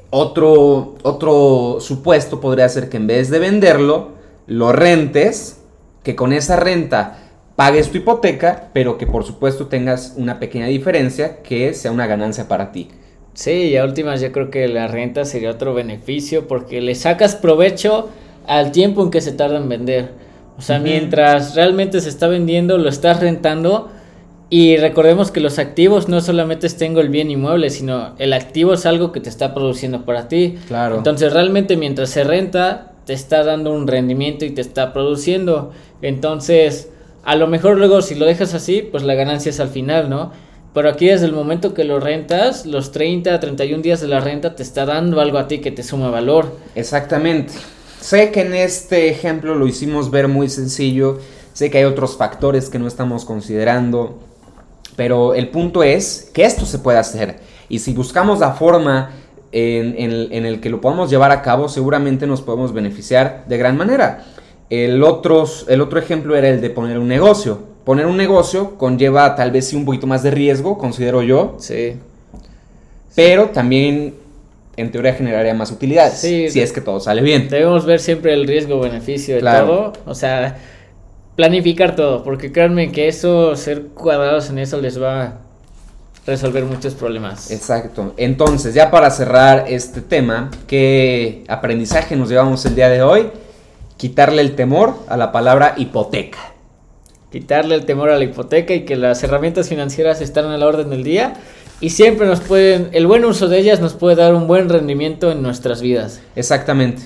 otro, 0.09 0.95
otro 1.03 1.77
supuesto 1.79 2.41
podría 2.41 2.67
ser 2.69 2.89
que 2.89 2.97
en 2.97 3.07
vez 3.07 3.29
de 3.29 3.39
venderlo, 3.39 4.11
lo 4.47 4.71
rentes, 4.71 5.61
que 6.03 6.15
con 6.15 6.33
esa 6.33 6.55
renta 6.55 7.19
pagues 7.55 7.91
tu 7.91 7.97
hipoteca, 7.97 8.69
pero 8.73 8.97
que 8.97 9.05
por 9.05 9.25
supuesto 9.25 9.67
tengas 9.67 10.13
una 10.15 10.39
pequeña 10.39 10.67
diferencia 10.67 11.41
que 11.43 11.73
sea 11.73 11.91
una 11.91 12.07
ganancia 12.07 12.47
para 12.47 12.71
ti. 12.71 12.89
Sí, 13.37 13.51
y 13.51 13.77
a 13.77 13.83
últimas 13.83 14.19
yo 14.19 14.31
creo 14.31 14.49
que 14.49 14.67
la 14.67 14.87
renta 14.87 15.23
sería 15.23 15.51
otro 15.51 15.75
beneficio 15.75 16.47
porque 16.47 16.81
le 16.81 16.95
sacas 16.95 17.35
provecho 17.35 18.09
al 18.47 18.71
tiempo 18.71 19.03
en 19.03 19.11
que 19.11 19.21
se 19.21 19.31
tarda 19.31 19.57
en 19.57 19.69
vender. 19.69 20.09
O 20.57 20.61
sea, 20.61 20.79
mientras 20.79 21.53
realmente 21.53 22.01
se 22.01 22.09
está 22.09 22.27
vendiendo, 22.27 22.79
lo 22.79 22.89
estás 22.89 23.19
rentando. 23.19 23.91
Y 24.49 24.77
recordemos 24.77 25.29
que 25.29 25.39
los 25.39 25.59
activos 25.59 26.09
no 26.09 26.19
solamente 26.19 26.65
es 26.65 26.77
tengo 26.77 26.99
el 26.99 27.09
bien 27.09 27.29
inmueble, 27.29 27.69
sino 27.69 28.15
el 28.17 28.33
activo 28.33 28.73
es 28.73 28.87
algo 28.87 29.11
que 29.11 29.19
te 29.19 29.29
está 29.29 29.53
produciendo 29.53 30.03
para 30.03 30.27
ti. 30.27 30.57
Claro. 30.67 30.97
Entonces 30.97 31.31
realmente 31.31 31.77
mientras 31.77 32.09
se 32.09 32.23
renta, 32.23 32.93
te 33.05 33.13
está 33.13 33.43
dando 33.43 33.71
un 33.71 33.85
rendimiento 33.85 34.45
y 34.45 34.49
te 34.49 34.61
está 34.61 34.93
produciendo. 34.93 35.73
Entonces, 36.01 36.91
a 37.23 37.35
lo 37.35 37.45
mejor 37.45 37.77
luego 37.77 38.01
si 38.01 38.15
lo 38.15 38.25
dejas 38.25 38.55
así, 38.55 38.81
pues 38.81 39.03
la 39.03 39.13
ganancia 39.13 39.51
es 39.51 39.59
al 39.59 39.69
final, 39.69 40.09
¿no? 40.09 40.31
Pero 40.77 40.89
aquí 40.89 41.07
desde 41.07 41.25
el 41.25 41.33
momento 41.33 41.73
que 41.73 41.83
lo 41.85 41.99
rentas, 41.99 42.67
los 42.67 42.91
30, 42.91 43.39
31 43.39 43.81
días 43.81 43.99
de 43.99 44.07
la 44.07 44.19
renta 44.19 44.55
te 44.55 44.61
está 44.61 44.85
dando 44.85 45.19
algo 45.19 45.39
a 45.39 45.47
ti 45.47 45.57
que 45.57 45.71
te 45.71 45.81
suma 45.81 46.11
valor. 46.11 46.55
Exactamente. 46.75 47.53
Sé 47.99 48.29
que 48.29 48.41
en 48.41 48.53
este 48.53 49.09
ejemplo 49.09 49.55
lo 49.55 49.65
hicimos 49.65 50.11
ver 50.11 50.27
muy 50.27 50.49
sencillo, 50.49 51.17
sé 51.53 51.71
que 51.71 51.79
hay 51.79 51.85
otros 51.85 52.15
factores 52.15 52.69
que 52.69 52.77
no 52.77 52.87
estamos 52.87 53.25
considerando, 53.25 54.19
pero 54.95 55.33
el 55.33 55.49
punto 55.49 55.81
es 55.81 56.29
que 56.31 56.45
esto 56.45 56.67
se 56.67 56.77
puede 56.77 56.99
hacer. 56.99 57.39
Y 57.69 57.79
si 57.79 57.93
buscamos 57.93 58.39
la 58.39 58.51
forma 58.51 59.09
en, 59.51 59.95
en- 59.97 60.31
en 60.31 60.45
el 60.45 60.61
que 60.61 60.69
lo 60.69 60.79
podamos 60.79 61.09
llevar 61.09 61.31
a 61.31 61.41
cabo, 61.41 61.69
seguramente 61.69 62.27
nos 62.27 62.43
podemos 62.43 62.71
beneficiar 62.71 63.45
de 63.47 63.57
gran 63.57 63.77
manera. 63.77 64.25
El 64.69 65.01
otro, 65.01 65.43
el 65.69 65.81
otro 65.81 65.97
ejemplo 65.97 66.35
era 66.35 66.49
el 66.49 66.61
de 66.61 66.69
poner 66.69 66.99
un 66.99 67.07
negocio. 67.07 67.75
Poner 67.87 68.05
un 68.05 68.17
negocio 68.17 68.75
conlleva 68.77 69.33
tal 69.37 69.49
vez 69.51 69.69
sí 69.69 69.77
un 69.77 69.85
poquito 69.85 70.07
más 70.07 70.21
de 70.21 70.29
riesgo, 70.29 70.77
considero 70.77 71.23
yo, 71.23 71.55
Sí. 71.57 71.95
pero 73.15 73.45
también 73.51 74.13
en 74.75 74.91
teoría 74.91 75.13
generaría 75.13 75.53
más 75.53 75.71
utilidades, 75.71 76.15
Sí, 76.19 76.49
si 76.49 76.59
es 76.59 76.73
que 76.73 76.81
todo 76.81 76.99
sale 76.99 77.21
bien. 77.21 77.47
Debemos 77.47 77.85
ver 77.85 78.01
siempre 78.01 78.33
el 78.33 78.45
riesgo-beneficio 78.45 79.35
de 79.35 79.39
Claro. 79.39 79.67
todo. 79.67 79.93
O 80.05 80.13
sea, 80.13 80.57
planificar 81.37 81.95
todo. 81.95 82.25
Porque 82.25 82.51
créanme 82.51 82.91
que 82.91 83.07
eso, 83.07 83.55
ser 83.55 83.83
cuadrados 83.95 84.49
en 84.49 84.59
eso 84.59 84.81
les 84.81 85.01
va 85.01 85.21
a 85.23 85.33
resolver 86.25 86.65
muchos 86.65 86.93
problemas. 86.93 87.51
Exacto. 87.51 88.13
Entonces, 88.17 88.73
ya 88.73 88.91
para 88.91 89.09
cerrar 89.11 89.63
este 89.69 90.01
tema, 90.01 90.51
¿qué 90.67 91.45
aprendizaje 91.47 92.17
nos 92.17 92.27
llevamos 92.27 92.65
el 92.65 92.75
día 92.75 92.89
de 92.89 93.01
hoy? 93.01 93.29
Quitarle 93.95 94.41
el 94.41 94.55
temor 94.57 94.93
a 95.07 95.15
la 95.15 95.31
palabra 95.31 95.73
hipoteca. 95.77 96.39
Quitarle 97.31 97.75
el 97.75 97.85
temor 97.85 98.09
a 98.09 98.17
la 98.17 98.23
hipoteca 98.23 98.73
y 98.73 98.85
que 98.85 98.95
las 98.95 99.23
herramientas 99.23 99.69
financieras 99.69 100.21
están 100.21 100.45
a 100.45 100.57
la 100.57 100.65
orden 100.65 100.89
del 100.89 101.03
día 101.03 101.33
y 101.79 101.91
siempre 101.91 102.25
nos 102.25 102.39
pueden, 102.39 102.89
el 102.93 103.05
buen 103.05 103.23
uso 103.25 103.47
de 103.47 103.59
ellas 103.59 103.79
nos 103.79 103.93
puede 103.93 104.15
dar 104.15 104.33
un 104.33 104.47
buen 104.47 104.67
rendimiento 104.69 105.31
en 105.31 105.43
nuestras 105.43 105.81
vidas. 105.81 106.21
Exactamente. 106.35 107.03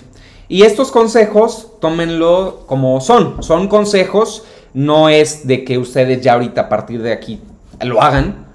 Y 0.47 0.63
estos 0.63 0.91
consejos, 0.91 1.73
tómenlo 1.79 2.63
como 2.67 2.99
son. 3.01 3.41
Son 3.43 3.67
consejos, 3.67 4.43
no 4.73 5.09
es 5.09 5.47
de 5.47 5.63
que 5.63 5.77
ustedes 5.77 6.21
ya 6.21 6.33
ahorita 6.33 6.61
a 6.61 6.69
partir 6.69 7.01
de 7.01 7.11
aquí 7.11 7.39
lo 7.81 8.01
hagan. 8.01 8.45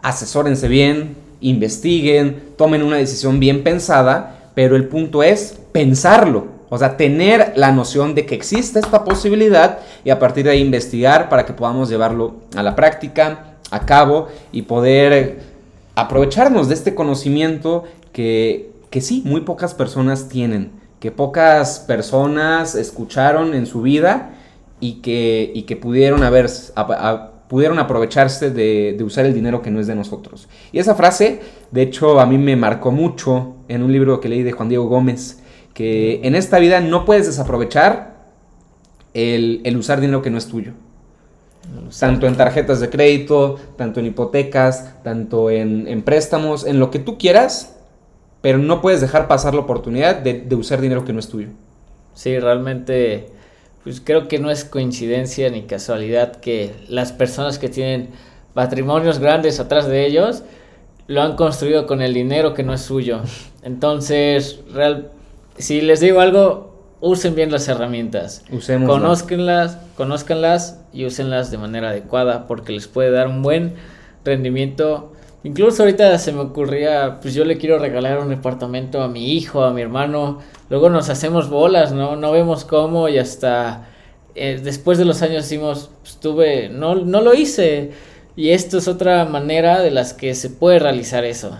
Asesórense 0.00 0.68
bien, 0.68 1.16
investiguen, 1.40 2.50
tomen 2.56 2.82
una 2.82 2.96
decisión 2.96 3.40
bien 3.40 3.62
pensada, 3.62 4.50
pero 4.54 4.76
el 4.76 4.88
punto 4.88 5.22
es 5.22 5.58
pensarlo. 5.72 6.57
O 6.70 6.78
sea, 6.78 6.96
tener 6.96 7.52
la 7.56 7.72
noción 7.72 8.14
de 8.14 8.26
que 8.26 8.34
existe 8.34 8.78
esta 8.78 9.04
posibilidad 9.04 9.78
y 10.04 10.10
a 10.10 10.18
partir 10.18 10.44
de 10.44 10.50
ahí 10.50 10.60
investigar 10.60 11.28
para 11.28 11.46
que 11.46 11.52
podamos 11.52 11.88
llevarlo 11.88 12.36
a 12.54 12.62
la 12.62 12.76
práctica, 12.76 13.56
a 13.70 13.86
cabo 13.86 14.28
y 14.52 14.62
poder 14.62 15.40
aprovecharnos 15.94 16.68
de 16.68 16.74
este 16.74 16.94
conocimiento 16.94 17.84
que, 18.12 18.70
que 18.90 19.00
sí, 19.00 19.22
muy 19.24 19.42
pocas 19.42 19.74
personas 19.74 20.28
tienen, 20.28 20.72
que 21.00 21.10
pocas 21.10 21.80
personas 21.80 22.74
escucharon 22.74 23.54
en 23.54 23.66
su 23.66 23.82
vida 23.82 24.30
y 24.80 25.00
que, 25.00 25.50
y 25.54 25.62
que 25.62 25.76
pudieron, 25.76 26.22
haber, 26.22 26.48
pudieron 27.48 27.78
aprovecharse 27.78 28.50
de, 28.50 28.94
de 28.96 29.04
usar 29.04 29.26
el 29.26 29.34
dinero 29.34 29.62
que 29.62 29.70
no 29.70 29.80
es 29.80 29.86
de 29.86 29.94
nosotros. 29.94 30.48
Y 30.70 30.78
esa 30.78 30.94
frase, 30.94 31.40
de 31.70 31.82
hecho, 31.82 32.20
a 32.20 32.26
mí 32.26 32.38
me 32.38 32.56
marcó 32.56 32.90
mucho 32.90 33.56
en 33.68 33.82
un 33.82 33.92
libro 33.92 34.20
que 34.20 34.28
leí 34.28 34.42
de 34.42 34.52
Juan 34.52 34.68
Diego 34.68 34.86
Gómez, 34.86 35.40
que 35.78 36.18
en 36.24 36.34
esta 36.34 36.58
vida 36.58 36.80
no 36.80 37.04
puedes 37.04 37.26
desaprovechar 37.26 38.16
el, 39.14 39.60
el 39.62 39.76
usar 39.76 40.00
dinero 40.00 40.22
que 40.22 40.30
no 40.30 40.38
es 40.38 40.48
tuyo 40.48 40.72
tanto 42.00 42.26
en 42.26 42.36
tarjetas 42.36 42.80
de 42.80 42.90
crédito, 42.90 43.60
tanto 43.76 44.00
en 44.00 44.06
hipotecas, 44.06 45.00
tanto 45.04 45.50
en, 45.50 45.86
en 45.86 46.02
préstamos, 46.02 46.66
en 46.66 46.80
lo 46.80 46.90
que 46.90 46.98
tú 46.98 47.16
quieras, 47.16 47.76
pero 48.40 48.58
no 48.58 48.80
puedes 48.80 49.00
dejar 49.00 49.28
pasar 49.28 49.54
la 49.54 49.60
oportunidad 49.60 50.16
de, 50.16 50.40
de 50.40 50.56
usar 50.56 50.80
dinero 50.80 51.04
que 51.04 51.12
no 51.12 51.20
es 51.20 51.28
tuyo. 51.28 51.50
Sí, 52.14 52.40
realmente, 52.40 53.28
pues 53.84 54.00
creo 54.00 54.26
que 54.26 54.40
no 54.40 54.50
es 54.50 54.64
coincidencia 54.64 55.48
ni 55.50 55.62
casualidad 55.62 56.36
que 56.36 56.74
las 56.88 57.12
personas 57.12 57.60
que 57.60 57.68
tienen 57.68 58.08
patrimonios 58.54 59.20
grandes 59.20 59.60
atrás 59.60 59.86
de 59.86 60.04
ellos 60.04 60.42
lo 61.06 61.22
han 61.22 61.36
construido 61.36 61.86
con 61.86 62.02
el 62.02 62.12
dinero 62.12 62.54
que 62.54 62.64
no 62.64 62.74
es 62.74 62.80
suyo. 62.80 63.20
Entonces, 63.62 64.60
real, 64.72 65.12
si 65.58 65.80
les 65.80 66.00
digo 66.00 66.20
algo, 66.20 66.68
usen 67.00 67.34
bien 67.34 67.50
las 67.52 67.68
herramientas. 67.68 68.44
Usémoslas. 68.50 69.00
Conózcanlas, 69.00 69.78
conózcanlas 69.96 70.80
y 70.92 71.04
úsenlas 71.04 71.50
de 71.50 71.58
manera 71.58 71.90
adecuada 71.90 72.46
porque 72.46 72.72
les 72.72 72.88
puede 72.88 73.10
dar 73.10 73.28
un 73.28 73.42
buen 73.42 73.74
rendimiento. 74.24 75.12
Incluso 75.44 75.82
ahorita 75.82 76.18
se 76.18 76.32
me 76.32 76.40
ocurría, 76.40 77.20
pues 77.20 77.34
yo 77.34 77.44
le 77.44 77.58
quiero 77.58 77.78
regalar 77.78 78.18
un 78.18 78.28
departamento 78.28 79.02
a 79.02 79.08
mi 79.08 79.32
hijo, 79.32 79.62
a 79.62 79.72
mi 79.72 79.82
hermano. 79.82 80.38
Luego 80.68 80.90
nos 80.90 81.08
hacemos 81.08 81.48
bolas, 81.48 81.92
¿no? 81.92 82.16
No 82.16 82.32
vemos 82.32 82.64
cómo 82.64 83.08
y 83.08 83.18
hasta 83.18 83.86
eh, 84.34 84.60
después 84.62 84.98
de 84.98 85.04
los 85.04 85.22
años 85.22 85.44
decimos, 85.44 85.90
pues 86.02 86.16
tuve, 86.16 86.68
no, 86.68 86.96
no 86.96 87.20
lo 87.20 87.34
hice. 87.34 87.92
Y 88.34 88.50
esto 88.50 88.78
es 88.78 88.88
otra 88.88 89.24
manera 89.24 89.80
de 89.80 89.90
las 89.90 90.12
que 90.14 90.34
se 90.34 90.50
puede 90.50 90.78
realizar 90.78 91.24
eso. 91.24 91.58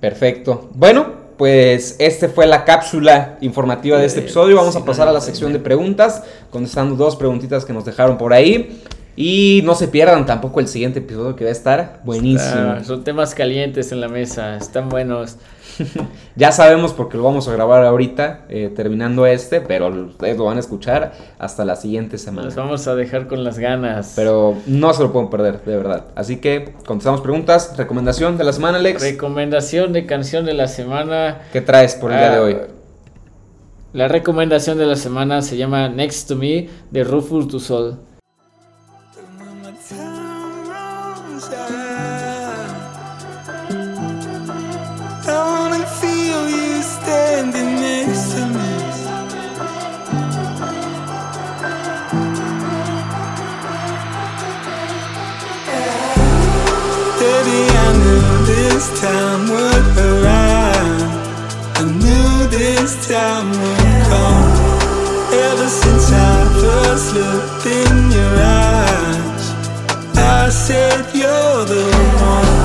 Perfecto. 0.00 0.70
Bueno, 0.74 1.25
pues 1.36 1.96
este 1.98 2.28
fue 2.28 2.46
la 2.46 2.64
cápsula 2.64 3.36
informativa 3.40 3.98
de 3.98 4.06
este 4.06 4.20
Eh, 4.20 4.22
episodio. 4.24 4.56
Vamos 4.56 4.76
a 4.76 4.84
pasar 4.84 5.08
a 5.08 5.12
la 5.12 5.20
sección 5.20 5.52
de 5.52 5.58
preguntas, 5.58 6.22
contestando 6.50 6.96
dos 6.96 7.16
preguntitas 7.16 7.64
que 7.64 7.72
nos 7.72 7.84
dejaron 7.84 8.16
por 8.18 8.32
ahí. 8.32 8.82
Y 9.18 9.62
no 9.64 9.74
se 9.74 9.88
pierdan 9.88 10.26
tampoco 10.26 10.60
el 10.60 10.68
siguiente 10.68 10.98
episodio 10.98 11.36
que 11.36 11.44
va 11.44 11.48
a 11.48 11.52
estar 11.52 12.00
buenísimo. 12.04 12.84
Son 12.84 13.02
temas 13.02 13.34
calientes 13.34 13.90
en 13.92 14.00
la 14.02 14.08
mesa, 14.08 14.56
están 14.56 14.90
buenos. 14.90 15.36
Ya 16.36 16.52
sabemos 16.52 16.92
porque 16.92 17.16
lo 17.16 17.22
vamos 17.22 17.48
a 17.48 17.52
grabar 17.52 17.84
ahorita, 17.84 18.44
eh, 18.50 18.70
terminando 18.74 19.24
este, 19.26 19.60
pero 19.62 19.88
ustedes 19.88 20.36
lo 20.36 20.44
van 20.44 20.58
a 20.58 20.60
escuchar 20.60 21.12
hasta 21.38 21.64
la 21.64 21.76
siguiente 21.76 22.18
semana. 22.18 22.46
Nos 22.46 22.56
vamos 22.56 22.86
a 22.88 22.94
dejar 22.94 23.26
con 23.26 23.42
las 23.42 23.58
ganas. 23.58 24.12
Pero 24.16 24.54
no 24.66 24.92
se 24.92 25.02
lo 25.02 25.12
pueden 25.12 25.30
perder, 25.30 25.62
de 25.64 25.76
verdad. 25.76 26.04
Así 26.14 26.36
que 26.36 26.74
contestamos 26.86 27.22
preguntas. 27.22 27.74
Recomendación 27.76 28.36
de 28.36 28.44
la 28.44 28.52
semana, 28.52 28.78
Alex. 28.78 29.00
Recomendación 29.02 29.92
de 29.92 30.04
canción 30.06 30.44
de 30.44 30.54
la 30.54 30.68
semana. 30.68 31.38
¿Qué 31.52 31.60
traes 31.62 31.94
por 31.94 32.12
el 32.12 32.18
día 32.18 32.30
de 32.30 32.36
Ah, 32.36 32.42
hoy? 32.42 32.56
La 33.94 34.08
recomendación 34.08 34.76
de 34.76 34.84
la 34.84 34.96
semana 34.96 35.40
se 35.40 35.56
llama 35.56 35.88
Next 35.88 36.28
to 36.28 36.36
Me 36.36 36.68
de 36.90 37.02
Rufus 37.04 37.48
Du 37.48 37.58
this 62.86 63.08
time 63.08 63.50
would 63.50 64.06
come. 64.06 64.52
Ever 65.32 65.68
since 65.68 66.12
I 66.12 66.34
first 66.60 67.14
looked 67.14 67.66
in 67.66 68.12
your 68.12 68.34
eyes, 68.38 69.44
I 70.16 70.48
said 70.50 71.04
you're 71.12 71.64
the 71.64 71.84
one. 72.30 72.55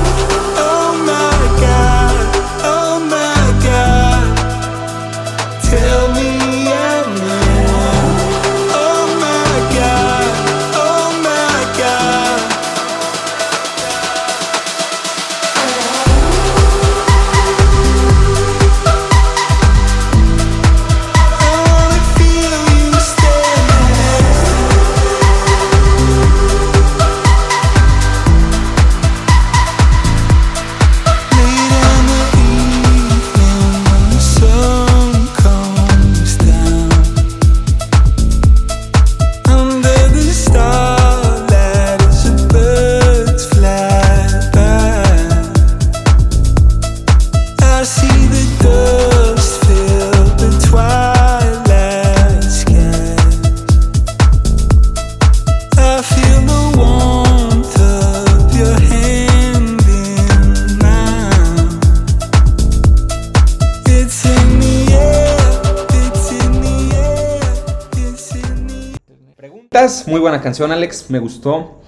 Muy 70.12 70.20
buena 70.20 70.42
canción 70.42 70.70
Alex, 70.72 71.06
me 71.08 71.18
gustó. 71.18 71.78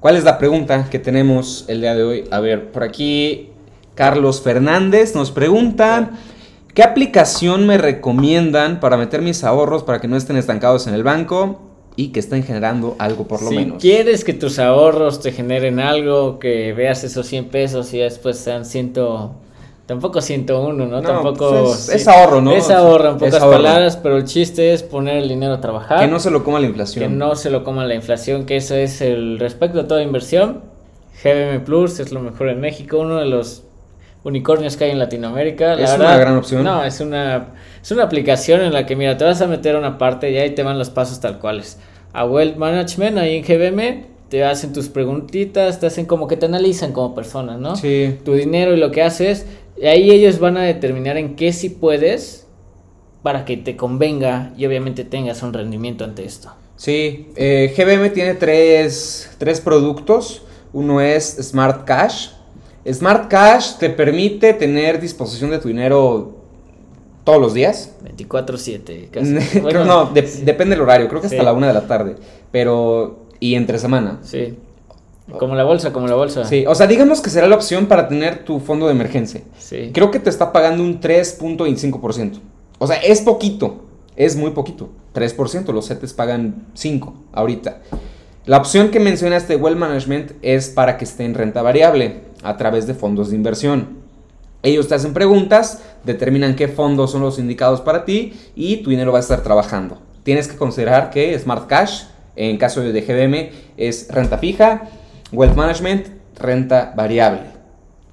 ¿Cuál 0.00 0.16
es 0.16 0.24
la 0.24 0.36
pregunta 0.36 0.88
que 0.90 0.98
tenemos 0.98 1.64
el 1.68 1.80
día 1.80 1.94
de 1.94 2.02
hoy? 2.02 2.24
A 2.30 2.38
ver, 2.40 2.70
por 2.70 2.82
aquí 2.82 3.48
Carlos 3.94 4.42
Fernández 4.42 5.14
nos 5.14 5.30
pregunta, 5.30 6.10
¿qué 6.74 6.82
aplicación 6.82 7.66
me 7.66 7.78
recomiendan 7.78 8.78
para 8.78 8.98
meter 8.98 9.22
mis 9.22 9.42
ahorros 9.42 9.84
para 9.84 10.02
que 10.02 10.06
no 10.06 10.18
estén 10.18 10.36
estancados 10.36 10.86
en 10.86 10.92
el 10.92 11.02
banco 11.02 11.62
y 11.96 12.08
que 12.08 12.20
estén 12.20 12.42
generando 12.42 12.94
algo 12.98 13.26
por 13.26 13.40
lo 13.40 13.48
si 13.48 13.56
menos? 13.56 13.80
quieres 13.80 14.22
que 14.22 14.34
tus 14.34 14.58
ahorros 14.58 15.22
te 15.22 15.32
generen 15.32 15.80
algo, 15.80 16.38
que 16.38 16.74
veas 16.74 17.04
esos 17.04 17.26
100 17.26 17.46
pesos 17.46 17.94
y 17.94 18.00
después 18.00 18.36
sean 18.36 18.66
100, 18.66 18.92
tampoco 19.86 20.20
101, 20.20 20.86
¿no? 20.86 20.86
No, 20.86 21.02
tampoco... 21.02 21.48
pues 21.64 21.88
es- 21.88 21.94
es 22.02 22.08
ahorro, 22.08 22.40
¿no? 22.40 22.52
Es 22.52 22.70
ahorro, 22.70 23.10
en 23.10 23.18
pocas 23.18 23.40
ahorro. 23.40 23.56
palabras, 23.56 23.96
pero 23.96 24.16
el 24.16 24.24
chiste 24.24 24.72
es 24.72 24.82
poner 24.82 25.16
el 25.18 25.28
dinero 25.28 25.54
a 25.54 25.60
trabajar. 25.60 26.00
Que 26.00 26.08
no 26.08 26.18
se 26.20 26.30
lo 26.30 26.42
coma 26.44 26.58
la 26.58 26.66
que 26.66 26.70
inflación. 26.70 27.18
no 27.18 27.34
se 27.36 27.50
lo 27.50 27.64
coma 27.64 27.84
la 27.86 27.94
inflación, 27.94 28.44
que 28.46 28.56
eso 28.56 28.74
es 28.74 29.00
el 29.00 29.38
respecto 29.38 29.80
a 29.80 29.86
toda 29.88 30.02
inversión. 30.02 30.62
GBM 31.22 31.60
Plus 31.64 31.98
es 32.00 32.12
lo 32.12 32.20
mejor 32.20 32.48
en 32.48 32.60
México, 32.60 32.98
uno 32.98 33.16
de 33.16 33.26
los 33.26 33.62
unicornios 34.24 34.76
que 34.76 34.84
hay 34.84 34.90
en 34.90 34.98
Latinoamérica. 34.98 35.76
La 35.76 35.84
Es 35.84 35.90
verdad, 35.92 36.06
una 36.08 36.16
gran 36.18 36.36
opción. 36.36 36.64
No, 36.64 36.84
es 36.84 37.00
una, 37.00 37.54
es 37.82 37.90
una 37.92 38.02
aplicación 38.04 38.60
en 38.62 38.72
la 38.72 38.84
que, 38.86 38.96
mira, 38.96 39.16
te 39.16 39.24
vas 39.24 39.40
a 39.40 39.46
meter 39.46 39.76
a 39.76 39.78
una 39.78 39.98
parte 39.98 40.30
y 40.30 40.36
ahí 40.36 40.50
te 40.54 40.62
van 40.62 40.78
los 40.78 40.90
pasos 40.90 41.20
tal 41.20 41.38
cuales. 41.38 41.78
A 42.12 42.24
Wealth 42.26 42.56
Management, 42.56 43.18
ahí 43.18 43.36
en 43.36 43.44
GBM, 43.44 44.06
te 44.28 44.44
hacen 44.44 44.72
tus 44.72 44.88
preguntitas, 44.88 45.78
te 45.78 45.86
hacen 45.86 46.06
como 46.06 46.26
que 46.26 46.36
te 46.36 46.46
analizan 46.46 46.92
como 46.92 47.14
persona, 47.14 47.56
¿no? 47.56 47.76
Sí. 47.76 48.18
Tu 48.24 48.34
dinero 48.34 48.74
y 48.74 48.76
lo 48.78 48.90
que 48.90 49.02
haces. 49.02 49.46
Y 49.80 49.86
ahí 49.86 50.10
ellos 50.10 50.38
van 50.38 50.56
a 50.56 50.62
determinar 50.62 51.16
en 51.16 51.36
qué 51.36 51.52
sí 51.52 51.68
puedes 51.68 52.46
para 53.22 53.44
que 53.44 53.56
te 53.56 53.76
convenga 53.76 54.52
y 54.56 54.66
obviamente 54.66 55.04
tengas 55.04 55.42
un 55.42 55.52
rendimiento 55.52 56.04
ante 56.04 56.24
esto. 56.24 56.52
Sí, 56.76 57.28
eh, 57.36 57.74
GBM 57.76 58.10
tiene 58.10 58.34
tres, 58.34 59.30
tres 59.38 59.60
productos. 59.60 60.42
Uno 60.72 61.00
es 61.00 61.24
Smart 61.40 61.84
Cash. 61.84 62.28
Smart 62.90 63.28
Cash 63.28 63.76
te 63.78 63.90
permite 63.90 64.52
tener 64.54 65.00
disposición 65.00 65.50
de 65.50 65.58
tu 65.58 65.68
dinero 65.68 66.36
todos 67.24 67.40
los 67.40 67.54
días. 67.54 67.94
24-7. 68.04 69.08
Creo- 69.10 69.24
casi. 69.40 69.60
Bueno, 69.60 69.84
no, 69.84 70.06
de- 70.06 70.26
sí. 70.26 70.42
depende 70.44 70.74
del 70.76 70.82
horario, 70.82 71.08
creo 71.08 71.20
que 71.20 71.26
hasta 71.26 71.38
Sí. 71.38 71.44
la 71.44 71.52
una 71.52 71.66
de 71.68 71.72
la 71.74 71.86
tarde. 71.86 72.16
Pero, 72.52 73.26
y 73.40 73.54
entre 73.54 73.78
semana. 73.78 74.20
Sí. 74.22 74.54
Como 75.38 75.54
la 75.54 75.64
bolsa, 75.64 75.92
como 75.92 76.06
la 76.06 76.14
bolsa. 76.14 76.44
Sí, 76.44 76.64
o 76.66 76.74
sea, 76.74 76.86
digamos 76.86 77.20
que 77.20 77.30
será 77.30 77.48
la 77.48 77.56
opción 77.56 77.86
para 77.86 78.08
tener 78.08 78.44
tu 78.44 78.60
fondo 78.60 78.86
de 78.86 78.92
emergencia. 78.92 79.42
Sí. 79.58 79.90
Creo 79.92 80.10
que 80.10 80.20
te 80.20 80.30
está 80.30 80.52
pagando 80.52 80.82
un 80.82 81.00
3.25%. 81.00 82.38
O 82.78 82.86
sea, 82.86 82.96
es 82.96 83.22
poquito, 83.22 83.84
es 84.14 84.36
muy 84.36 84.50
poquito. 84.50 84.90
3%, 85.14 85.72
los 85.72 85.88
CETES 85.88 86.12
pagan 86.12 86.66
5 86.74 87.14
ahorita. 87.32 87.78
La 88.44 88.58
opción 88.58 88.90
que 88.90 89.00
mencionaste 89.00 89.56
de 89.56 89.62
Well 89.62 89.74
Management 89.74 90.32
es 90.42 90.68
para 90.68 90.98
que 90.98 91.04
esté 91.04 91.24
en 91.24 91.34
renta 91.34 91.62
variable 91.62 92.20
a 92.44 92.56
través 92.56 92.86
de 92.86 92.94
fondos 92.94 93.30
de 93.30 93.36
inversión. 93.36 94.06
Ellos 94.62 94.86
te 94.86 94.94
hacen 94.94 95.12
preguntas, 95.14 95.82
determinan 96.04 96.54
qué 96.54 96.68
fondos 96.68 97.10
son 97.10 97.22
los 97.22 97.38
indicados 97.38 97.80
para 97.80 98.04
ti 98.04 98.34
y 98.54 98.78
tu 98.78 98.90
dinero 98.90 99.10
va 99.10 99.18
a 99.18 99.20
estar 99.20 99.42
trabajando. 99.42 99.98
Tienes 100.22 100.46
que 100.48 100.56
considerar 100.56 101.10
que 101.10 101.36
Smart 101.38 101.66
Cash, 101.66 102.04
en 102.36 102.56
caso 102.58 102.82
de 102.82 103.00
GBM, 103.00 103.50
es 103.76 104.08
renta 104.10 104.38
fija, 104.38 104.88
Wealth 105.32 105.56
Management, 105.56 106.08
renta 106.38 106.92
variable. 106.96 107.42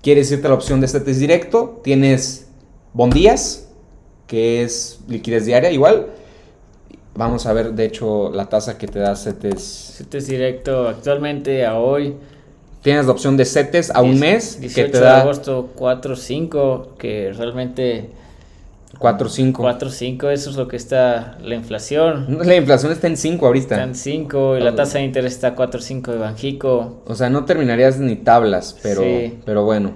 Quieres 0.02 0.32
irte 0.32 0.48
a 0.48 0.50
la 0.50 0.56
opción 0.56 0.82
de 0.82 0.88
CETES 0.88 1.20
directo, 1.20 1.82
tienes 1.84 2.48
bondías, 2.94 3.70
que 4.28 4.64
es 4.64 5.00
liquidez 5.08 5.46
diaria 5.46 5.72
igual. 5.72 6.08
Vamos 7.16 7.46
a 7.46 7.54
ver, 7.54 7.74
de 7.74 7.86
hecho, 7.86 8.32
la 8.32 8.48
tasa 8.48 8.78
que 8.78 8.88
te 8.88 9.00
da 9.00 9.16
CETES. 9.16 9.62
Si 9.62 10.04
te 10.06 10.18
es 10.18 10.28
directo 10.28 10.88
actualmente 10.88 11.66
a 11.66 11.78
hoy. 11.78 12.16
Tienes 12.82 13.06
la 13.06 13.14
opción 13.14 13.38
de 13.38 13.46
CETES 13.46 13.92
a 13.92 14.02
un 14.02 14.20
mes, 14.20 14.56
que 14.56 14.62
18 14.62 14.92
te 14.92 14.98
de 14.98 15.04
da 15.06 15.22
agosto 15.22 15.70
4-5, 15.78 16.96
que 16.98 17.32
realmente 17.32 18.10
4 19.00 19.28
5. 19.30 19.64
4-5, 19.64 20.30
eso 20.32 20.50
es 20.50 20.56
lo 20.56 20.68
que 20.68 20.76
está 20.78 21.38
la 21.42 21.56
inflación. 21.56 22.38
La 22.46 22.56
inflación 22.56 22.92
está 22.92 23.08
en 23.08 23.18
5 23.18 23.46
ahorita. 23.46 23.76
Están 23.76 23.96
5 23.96 24.58
y 24.58 24.62
la 24.62 24.76
tasa 24.76 25.00
de 25.00 25.06
interés 25.06 25.34
está 25.34 25.56
4-5 25.56 26.12
de 26.12 26.18
Banjico. 26.18 27.02
O 27.06 27.16
sea, 27.16 27.30
no 27.30 27.44
terminarías 27.46 28.00
ni 28.00 28.16
tablas, 28.16 28.78
pero, 28.82 29.02
Sí. 29.02 29.40
pero 29.46 29.64
bueno. 29.66 29.92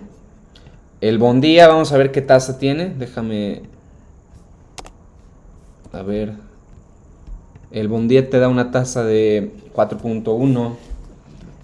El 0.99 1.19
bondía, 1.19 1.67
vamos 1.67 1.91
a 1.93 1.97
ver 1.97 2.11
qué 2.11 2.21
tasa 2.21 2.57
tiene. 2.57 2.89
Déjame. 2.97 3.61
A 5.93 6.01
ver. 6.01 6.33
El 7.71 7.87
bondía 7.87 8.29
te 8.29 8.39
da 8.39 8.47
una 8.49 8.71
tasa 8.71 9.03
de 9.03 9.51
4.1. 9.73 10.75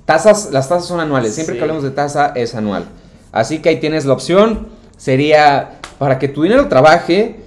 Tasas, 0.05 0.51
las 0.51 0.69
tasas 0.69 0.85
son 0.87 0.99
anuales. 0.99 1.33
Siempre 1.33 1.55
Sí. 1.55 1.57
que 1.57 1.63
hablemos 1.63 1.83
de 1.83 1.91
tasa 1.91 2.31
es 2.35 2.55
anual. 2.55 2.85
Así 3.31 3.59
que 3.59 3.69
ahí 3.69 3.79
tienes 3.79 4.05
la 4.05 4.13
opción. 4.13 4.67
Sería 4.97 5.79
para 6.03 6.19
que 6.19 6.27
tu 6.27 6.43
dinero 6.43 6.67
trabaje, 6.67 7.37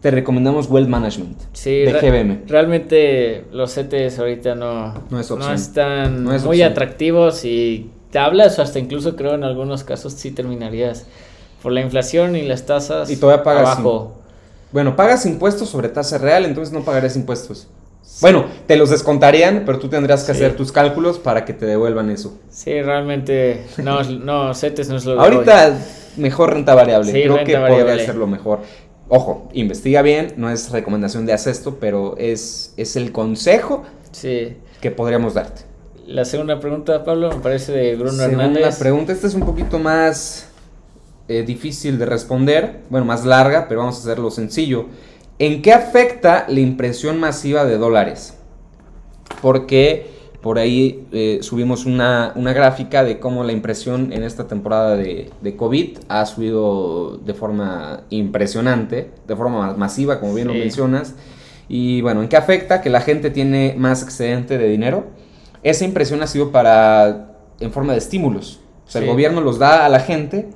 te 0.00 0.08
recomendamos 0.12 0.70
Wealth 0.70 0.86
Management 0.88 1.36
Sí, 1.52 1.80
de 1.80 1.92
GBM. 1.94 2.42
Realmente 2.46 3.42
los 3.50 3.74
CETES 3.74 4.20
ahorita 4.20 4.54
no, 4.54 4.94
No 5.10 5.18
es 5.18 5.28
opción. 5.32 5.52
están 5.52 6.22
No 6.22 6.32
es 6.32 6.44
muy 6.44 6.62
atractivos 6.62 7.44
y 7.44 7.90
tablas 8.12 8.56
o 8.60 8.62
hasta 8.62 8.78
incluso 8.78 9.16
creo 9.16 9.34
en 9.34 9.42
algunos 9.42 9.82
casos 9.82 10.12
sí 10.12 10.30
terminarías 10.30 11.06
por 11.60 11.72
la 11.72 11.80
inflación 11.80 12.36
y 12.36 12.42
las 12.42 12.66
tasas 12.66 13.10
Y 13.10 13.16
todavía 13.16 13.42
pagas 13.42 13.62
abajo. 13.78 14.12
Bueno, 14.70 14.94
pagas 14.94 15.26
impuestos 15.26 15.68
sobre 15.70 15.88
tasa 15.88 16.16
real, 16.18 16.44
entonces 16.44 16.72
no 16.72 16.82
pagarías 16.84 17.16
impuestos. 17.16 17.66
Bueno, 18.20 18.44
te 18.68 18.76
los 18.76 18.90
descontarían, 18.90 19.64
pero 19.66 19.80
tú 19.80 19.88
tendrías 19.88 20.22
que 20.22 20.32
Sí. 20.34 20.38
hacer 20.44 20.54
tus 20.56 20.70
cálculos 20.70 21.18
para 21.18 21.44
que 21.44 21.52
te 21.52 21.66
devuelvan 21.66 22.10
eso. 22.10 22.38
Sí, 22.48 22.80
realmente 22.80 23.64
no, 23.78 24.04
no 24.04 24.54
CETES 24.54 24.88
no 24.88 24.96
es 24.98 25.04
lo 25.04 25.14
de 25.16 25.20
Ahorita 25.20 25.76
mejor 26.16 26.54
renta 26.54 26.74
variable, 26.74 27.12
Sí, 27.12 27.22
creo 27.22 27.36
renta 27.36 27.44
que 27.52 27.56
podría 27.58 27.70
variable. 27.84 28.06
ser 28.06 28.14
lo 28.16 28.26
mejor. 28.26 28.60
Ojo, 29.08 29.48
investiga 29.52 30.02
bien, 30.02 30.34
no 30.36 30.50
es 30.50 30.70
recomendación 30.70 31.26
de 31.26 31.32
haz 31.34 31.46
esto, 31.46 31.76
pero 31.80 32.16
es, 32.18 32.72
es 32.76 32.96
el 32.96 33.12
consejo. 33.12 33.84
Sí. 34.12 34.56
que 34.80 34.90
podríamos 34.90 35.34
darte. 35.34 35.62
La 36.06 36.24
segunda 36.24 36.60
pregunta, 36.60 37.02
Pablo, 37.04 37.30
me 37.30 37.40
parece 37.40 37.72
de 37.72 37.96
Bruno 37.96 38.12
Segunda 38.12 38.44
Hernández. 38.44 38.78
pregunta, 38.78 39.12
esta 39.12 39.26
es 39.26 39.34
un 39.34 39.42
poquito 39.44 39.78
más 39.78 40.48
eh, 41.28 41.42
difícil 41.42 41.98
de 41.98 42.04
responder, 42.06 42.82
bueno, 42.90 43.06
más 43.06 43.24
larga, 43.24 43.66
pero 43.68 43.80
vamos 43.80 43.96
a 43.96 44.00
hacerlo 44.00 44.30
sencillo. 44.30 44.86
¿En 45.38 45.62
qué 45.62 45.72
afecta 45.72 46.44
la 46.48 46.60
impresión 46.60 47.18
masiva 47.18 47.64
de 47.64 47.76
dólares? 47.78 48.34
Porque 49.42 50.06
por 50.44 50.58
ahí 50.58 51.06
eh, 51.10 51.38
subimos 51.40 51.86
una, 51.86 52.32
una 52.36 52.52
gráfica 52.52 53.02
de 53.02 53.18
cómo 53.18 53.44
la 53.44 53.52
impresión 53.52 54.12
en 54.12 54.22
esta 54.22 54.46
temporada 54.46 54.94
de, 54.94 55.30
de 55.40 55.56
COVID 55.56 56.00
ha 56.10 56.26
subido 56.26 57.16
de 57.16 57.32
forma 57.32 58.02
impresionante, 58.10 59.10
de 59.26 59.36
forma 59.36 59.58
ma- 59.68 59.74
masiva, 59.74 60.20
como 60.20 60.34
bien 60.34 60.48
lo 60.48 60.52
mencionas. 60.60 61.14
Y 61.66 62.02
bueno, 62.02 62.20
¿en 62.20 62.28
qué 62.28 62.36
afecta? 62.36 62.82
Que 62.82 62.90
la 62.90 63.00
gente 63.00 63.30
tiene 63.30 63.74
más 63.78 64.02
excedente 64.02 64.58
de 64.58 64.68
dinero. 64.68 65.06
Esa 65.62 65.86
impresión 65.86 66.22
ha 66.22 66.26
sido 66.26 66.52
para 66.52 67.38
en 67.58 67.72
forma 67.72 67.92
de 67.94 68.00
estímulos. 68.00 68.60
O 68.86 68.90
sea, 68.90 69.00
el 69.00 69.06
gobierno 69.14 69.40
los 69.40 69.58
da 69.58 69.86
a 69.86 69.88
la 69.88 70.00
gente 70.00 70.50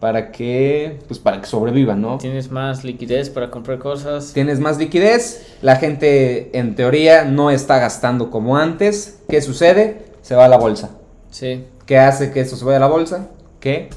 para 0.00 0.30
que 0.30 0.98
pues 1.08 1.18
para 1.18 1.40
que 1.40 1.46
sobrevivan, 1.46 2.00
¿no? 2.00 2.18
Tienes 2.18 2.50
más 2.50 2.84
liquidez 2.84 3.30
para 3.30 3.50
comprar 3.50 3.78
cosas. 3.78 4.32
Tienes 4.32 4.60
más 4.60 4.78
liquidez, 4.78 5.54
la 5.62 5.76
gente 5.76 6.56
en 6.58 6.74
teoría 6.74 7.24
no 7.24 7.50
está 7.50 7.78
gastando 7.78 8.30
como 8.30 8.56
antes. 8.56 9.18
¿Qué 9.28 9.40
sucede? 9.40 10.06
Se 10.22 10.34
va 10.34 10.44
a 10.44 10.48
la 10.48 10.58
bolsa. 10.58 10.90
Sí. 11.30 11.64
¿Qué 11.86 11.98
hace 11.98 12.32
que 12.32 12.40
esto 12.40 12.56
se 12.56 12.64
vaya 12.64 12.78
a 12.78 12.80
la 12.80 12.88
bolsa? 12.88 13.28
Que 13.60 13.88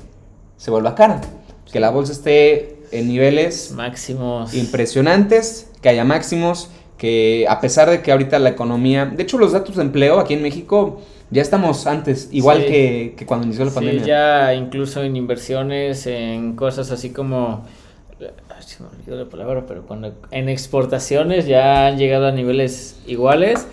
se 0.57 0.71
vuelva 0.71 0.95
cara. 0.95 1.21
Que 1.71 1.79
la 1.79 1.89
bolsa 1.89 2.11
esté 2.11 2.77
en 2.91 3.07
niveles 3.07 3.71
Máximos. 3.71 4.53
impresionantes, 4.53 5.69
que 5.81 5.89
haya 5.89 6.03
máximos, 6.03 6.69
que 6.97 7.45
a 7.47 7.61
pesar 7.61 7.89
de 7.89 8.01
que 8.01 8.11
ahorita 8.11 8.39
la 8.39 8.49
economía, 8.49 9.05
de 9.05 9.23
hecho 9.23 9.37
los 9.37 9.51
datos 9.53 9.75
de 9.75 9.83
empleo 9.83 10.19
aquí 10.19 10.33
en 10.33 10.41
México 10.41 11.01
ya 11.31 11.41
estamos 11.41 11.85
antes, 11.87 12.29
igual 12.31 12.59
Sí. 12.59 12.65
que, 12.67 13.13
que 13.17 13.25
cuando 13.25 13.45
inició 13.47 13.65
la 13.65 13.71
Sí, 13.71 13.75
pandemia. 13.75 14.05
ya 14.05 14.53
incluso 14.55 15.03
en 15.03 15.15
inversiones, 15.15 16.07
en 16.07 16.55
cosas 16.55 16.91
así 16.91 17.11
como. 17.11 17.65
se 18.59 18.83
me 18.83 18.89
olvidó 18.89 19.23
la 19.23 19.29
palabra, 19.29 19.65
pero 19.67 19.83
cuando. 19.85 20.13
En 20.31 20.49
exportaciones 20.49 21.45
ya 21.47 21.87
han 21.87 21.97
llegado 21.97 22.27
a 22.27 22.31
niveles 22.31 22.99
iguales. 23.07 23.67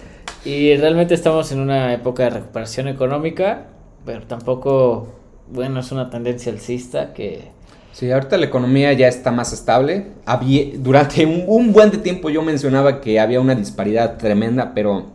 Y 0.45 0.77
realmente 0.77 1.14
estamos 1.14 1.51
en 1.51 1.59
una 1.61 1.92
época 1.92 2.23
de 2.25 2.31
recuperación 2.31 2.88
económica. 2.88 3.66
Pero 4.05 4.23
tampoco. 4.27 5.09
Bueno, 5.51 5.81
es 5.81 5.90
una 5.92 6.11
tendencia 6.11 6.53
alcista 6.53 7.12
que. 7.12 7.49
Sí, 7.92 8.11
ahorita 8.11 8.37
la 8.37 8.47
economía 8.47 8.92
ya 8.92 9.09
está 9.09 9.33
más 9.33 9.53
estable. 9.53 10.09
Había, 10.27 10.66
durante 10.77 11.25
un, 11.25 11.45
un 11.47 11.73
buen 11.73 11.90
de 11.90 11.99
tiempo 11.99 12.29
yo 12.31 12.42
mencionaba 12.42 13.01
que 13.01 13.19
había 13.19 13.40
una 13.40 13.55
disparidad 13.55 14.19
tremenda, 14.19 14.73
pero 14.75 15.07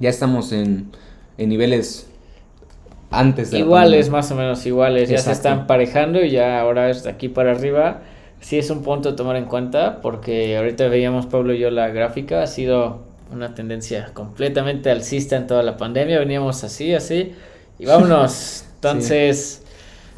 ya 0.00 0.08
estamos 0.08 0.50
en, 0.52 0.90
en 1.38 1.48
niveles 1.48 2.08
antes 3.10 3.50
de 3.50 3.60
Iguales, 3.60 4.10
más 4.10 4.30
o 4.30 4.34
menos 4.34 4.66
iguales. 4.66 5.08
Ya 5.08 5.18
se 5.18 5.30
Exacto. 5.30 5.48
están 5.48 5.66
parejando 5.66 6.22
y 6.22 6.30
ya 6.30 6.60
ahora 6.60 6.90
es 6.90 7.04
de 7.04 7.10
aquí 7.10 7.28
para 7.28 7.52
arriba. 7.52 8.02
Sí 8.40 8.58
es 8.58 8.70
un 8.70 8.82
punto 8.82 9.10
a 9.10 9.16
tomar 9.16 9.36
en 9.36 9.46
cuenta 9.46 10.00
porque 10.02 10.56
ahorita 10.56 10.88
veíamos 10.88 11.26
Pablo 11.26 11.54
y 11.54 11.58
yo 11.58 11.70
la 11.70 11.88
gráfica. 11.88 12.42
Ha 12.42 12.46
sido 12.46 13.00
una 13.32 13.54
tendencia 13.54 14.10
completamente 14.12 14.90
alcista 14.90 15.36
en 15.36 15.46
toda 15.46 15.62
la 15.62 15.76
pandemia. 15.76 16.18
Veníamos 16.18 16.62
así, 16.64 16.94
así. 16.94 17.32
Y 17.78 17.86
vámonos. 17.86 18.64
Entonces, 18.74 19.62
sí, 19.64 19.67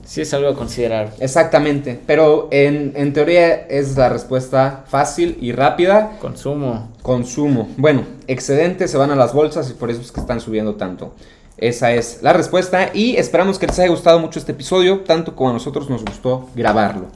es 0.05 0.35
algo 0.35 0.49
a 0.49 0.55
considerar. 0.55 1.13
Exactamente. 1.21 2.01
Pero 2.07 2.49
en, 2.51 2.93
en 2.97 3.13
teoría 3.13 3.55
es 3.67 3.97
la 3.97 4.09
respuesta 4.09 4.85
fácil 4.87 5.39
y 5.41 5.53
rápida. 5.53 6.19
Consumo. 6.21 6.91
Consumo. 7.03 7.69
Bueno, 7.77 8.05
excedentes 8.27 8.91
se 8.91 8.99
van 8.99 9.11
a 9.11 9.17
las 9.17 9.33
bolsas 9.33 9.71
y 9.71 9.75
por 9.75 9.91
eso 9.91 10.01
es 10.01 10.13
que 10.13 10.21
están 10.21 10.41
subiendo 10.41 10.75
tanto. 10.75 11.15
Esa 11.57 11.93
es 11.93 12.23
la 12.23 12.33
respuesta 12.33 12.91
y 12.95 13.17
esperamos 13.17 13.59
que 13.59 13.67
les 13.67 13.79
haya 13.79 13.91
gustado 13.91 14.19
mucho 14.19 14.39
este 14.39 14.53
episodio, 14.53 15.01
tanto 15.01 15.37
como 15.37 15.51
a 15.51 15.53
nosotros 15.53 15.91
nos 15.91 16.05
gustó 16.05 16.49
grabarlo. 16.55 17.07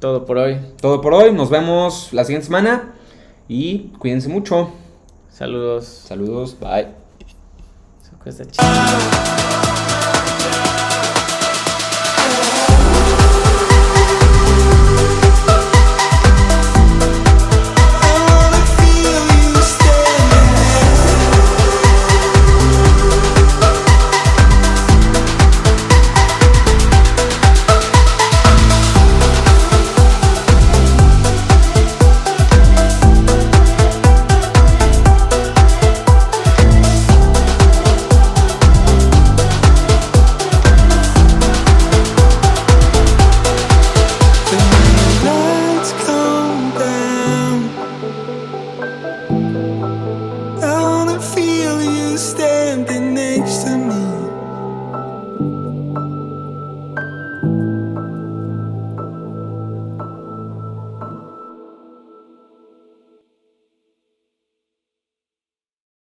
Todo 0.00 0.26
por 0.26 0.38
hoy. 0.38 0.58
Todo 0.80 1.00
por 1.00 1.14
hoy, 1.14 1.32
nos 1.32 1.50
vemos 1.50 2.12
la 2.12 2.24
siguiente 2.24 2.46
semana 2.46 2.94
y 3.48 3.92
cuídense 3.98 4.28
mucho. 4.28 4.70
Saludos. 5.30 5.86
Saludos, 5.86 6.56
bye. 6.58 6.88
Se 8.02 8.16
cuesta 8.22 8.44
chido. 8.44 9.65